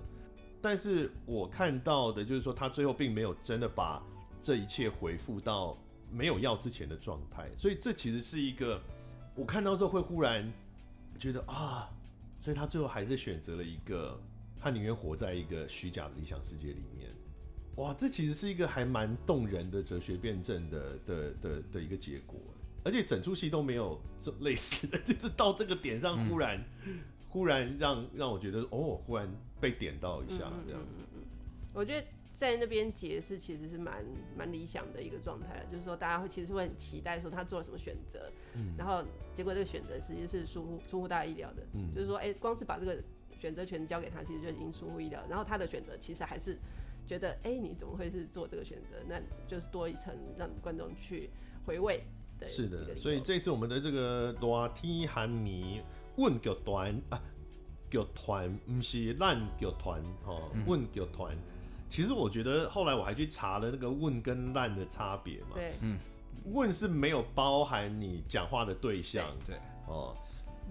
[0.61, 4.03] 但是我看到的就是说，他最后并没有真的把
[4.41, 5.77] 这一切回复到
[6.11, 8.81] 没有药之前的状态，所以这其实是一个
[9.35, 10.51] 我看到之后会忽然
[11.17, 11.89] 觉得啊，
[12.39, 14.19] 所以他最后还是选择了一个，
[14.59, 17.09] 他宁愿活在一个虚假的理想世界里面。
[17.75, 22.37] 哇，这其实是一个还蛮动人的哲学辩证的的的的一个结果，
[22.89, 29.31] 而且整出戏都没有这类似的， 就是到这个点上忽然、嗯、忽然让让我觉得哦，忽然
[29.61, 30.81] 被点到一下这样。
[30.81, 31.21] 嗯嗯嗯，
[31.71, 34.03] 我觉得在那边结是其实是蛮
[34.35, 39.03] 蛮理想的一个状态，就是说大家会其实会很期待说他做了什么选择，嗯，然后
[39.35, 43.01] 结果这个选择实际是出乎出乎大家意料的，嗯，就是说哎、欸，光是把这个
[43.39, 46.57] 选择权交给他，其实就已经出乎意料，然后他的选择其实还是。
[47.07, 48.97] 觉得哎、欸，你怎么会是做这个选择？
[49.07, 51.27] 那就是多一层让观众去
[51.65, 52.03] 回味。
[52.39, 55.81] 对，是的，所以这次我们的这个大天寒迷
[56.15, 57.21] 问剧团啊，
[57.89, 61.35] 剧团不是烂剧团哦，问剧团。
[61.89, 65.55] 其实我觉得后来我还去查了那个问跟烂的差别嘛。
[65.55, 65.97] 对，嗯，
[66.45, 69.25] 问是没有包含你讲话的对象。
[69.45, 69.55] 对，
[69.87, 70.15] 哦。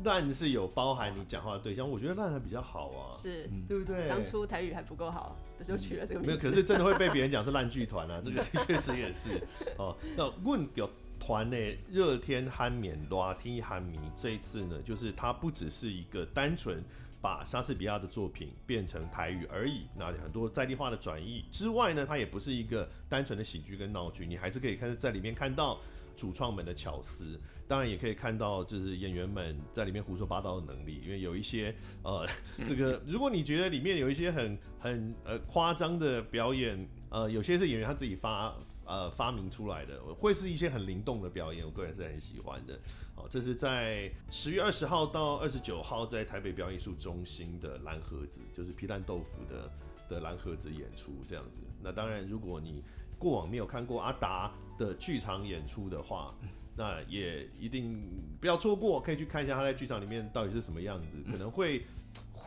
[0.04, 4.08] 烂是有包含你讲话的对象，我觉得烂还比较好啊，是，对不对？
[4.08, 6.26] 当初台语还不够好，就取了这个名字。
[6.28, 9.42] 没有，可是真的会被别人讲是烂剧团啊，这个 确实也是
[9.76, 9.96] 哦。
[10.16, 10.84] 那问剧
[11.28, 11.56] 团呢，
[11.90, 16.82] 热天酣眠，热天酣迷，这一次呢，就是它不只是一个单纯
[17.20, 25.78] 把莎士比亚的作品变成台语而已，那很多在地化的转译之外呢，它也不是一个单纯的喜剧跟闹剧，你还是可以看在里面看到。
[26.16, 31.00] 主创们的巧思，当然也可以看到，就是演员们在里面胡说八道的能力。
[31.04, 31.72] 因为有一些
[32.02, 32.26] 呃，
[32.66, 38.52] 这个如果你觉得里面有一些很很呃夸张的表演，呃，有些是演员他自己发
[38.88, 42.74] 呃发明出来的，会是一些很灵动的表演，我个人是很喜欢的。
[43.14, 49.70] 哦，这是在十月二十号到二十九号在台北表演艺术中心的蓝盒子，就是皮蛋豆腐的
[50.08, 51.58] 的蓝盒子演出这样子。
[51.82, 52.82] 那当然，如果你
[53.18, 56.34] 过往没有看过阿达的剧场演出的话，
[56.76, 58.00] 那也一定
[58.40, 61.84] 不要错过，可以去看一下他在剧场里面到底是什么样子，可能会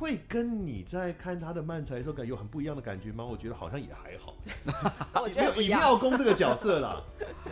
[0.01, 3.23] 会跟你在看他的漫才的时候感觉有很不一样的感觉吗？
[3.23, 4.35] 我觉得好像也还好，
[5.35, 6.99] 没有以妙公这个角色啦。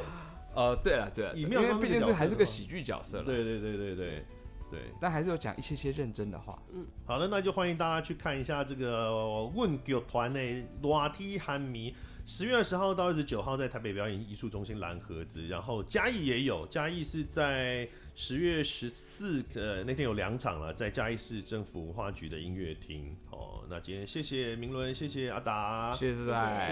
[0.55, 4.25] 呃，对了对了，以妙公毕竟是还是个喜剧角色，对对对对对
[4.71, 6.57] 对，但还是有讲一些些认真的话。
[6.73, 11.93] 嗯，好的，那就欢迎大家去看一下这个问剧团的热天酣迷。
[12.25, 17.87] 十月二十号到二十九号在台北表演艺术中心蓝盒子，然后嘉义也有，嘉义是在
[18.21, 23.15] 十月十四呃那天有两场了，在嘉义市政府文化局的音乐厅。
[23.31, 26.25] 哦，那今天谢谢明伦，谢谢阿达，谢谢谢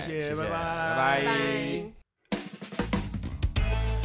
[0.05, 1.85] 谢，谢谢，拜拜拜拜。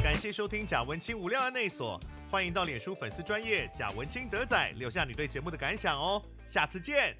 [0.05, 1.99] 感谢收听贾文清无料案内所，
[2.30, 7.12] 欢迎到脸书粉丝专业贾文清德仔留下你对节目的感想哦，下次见。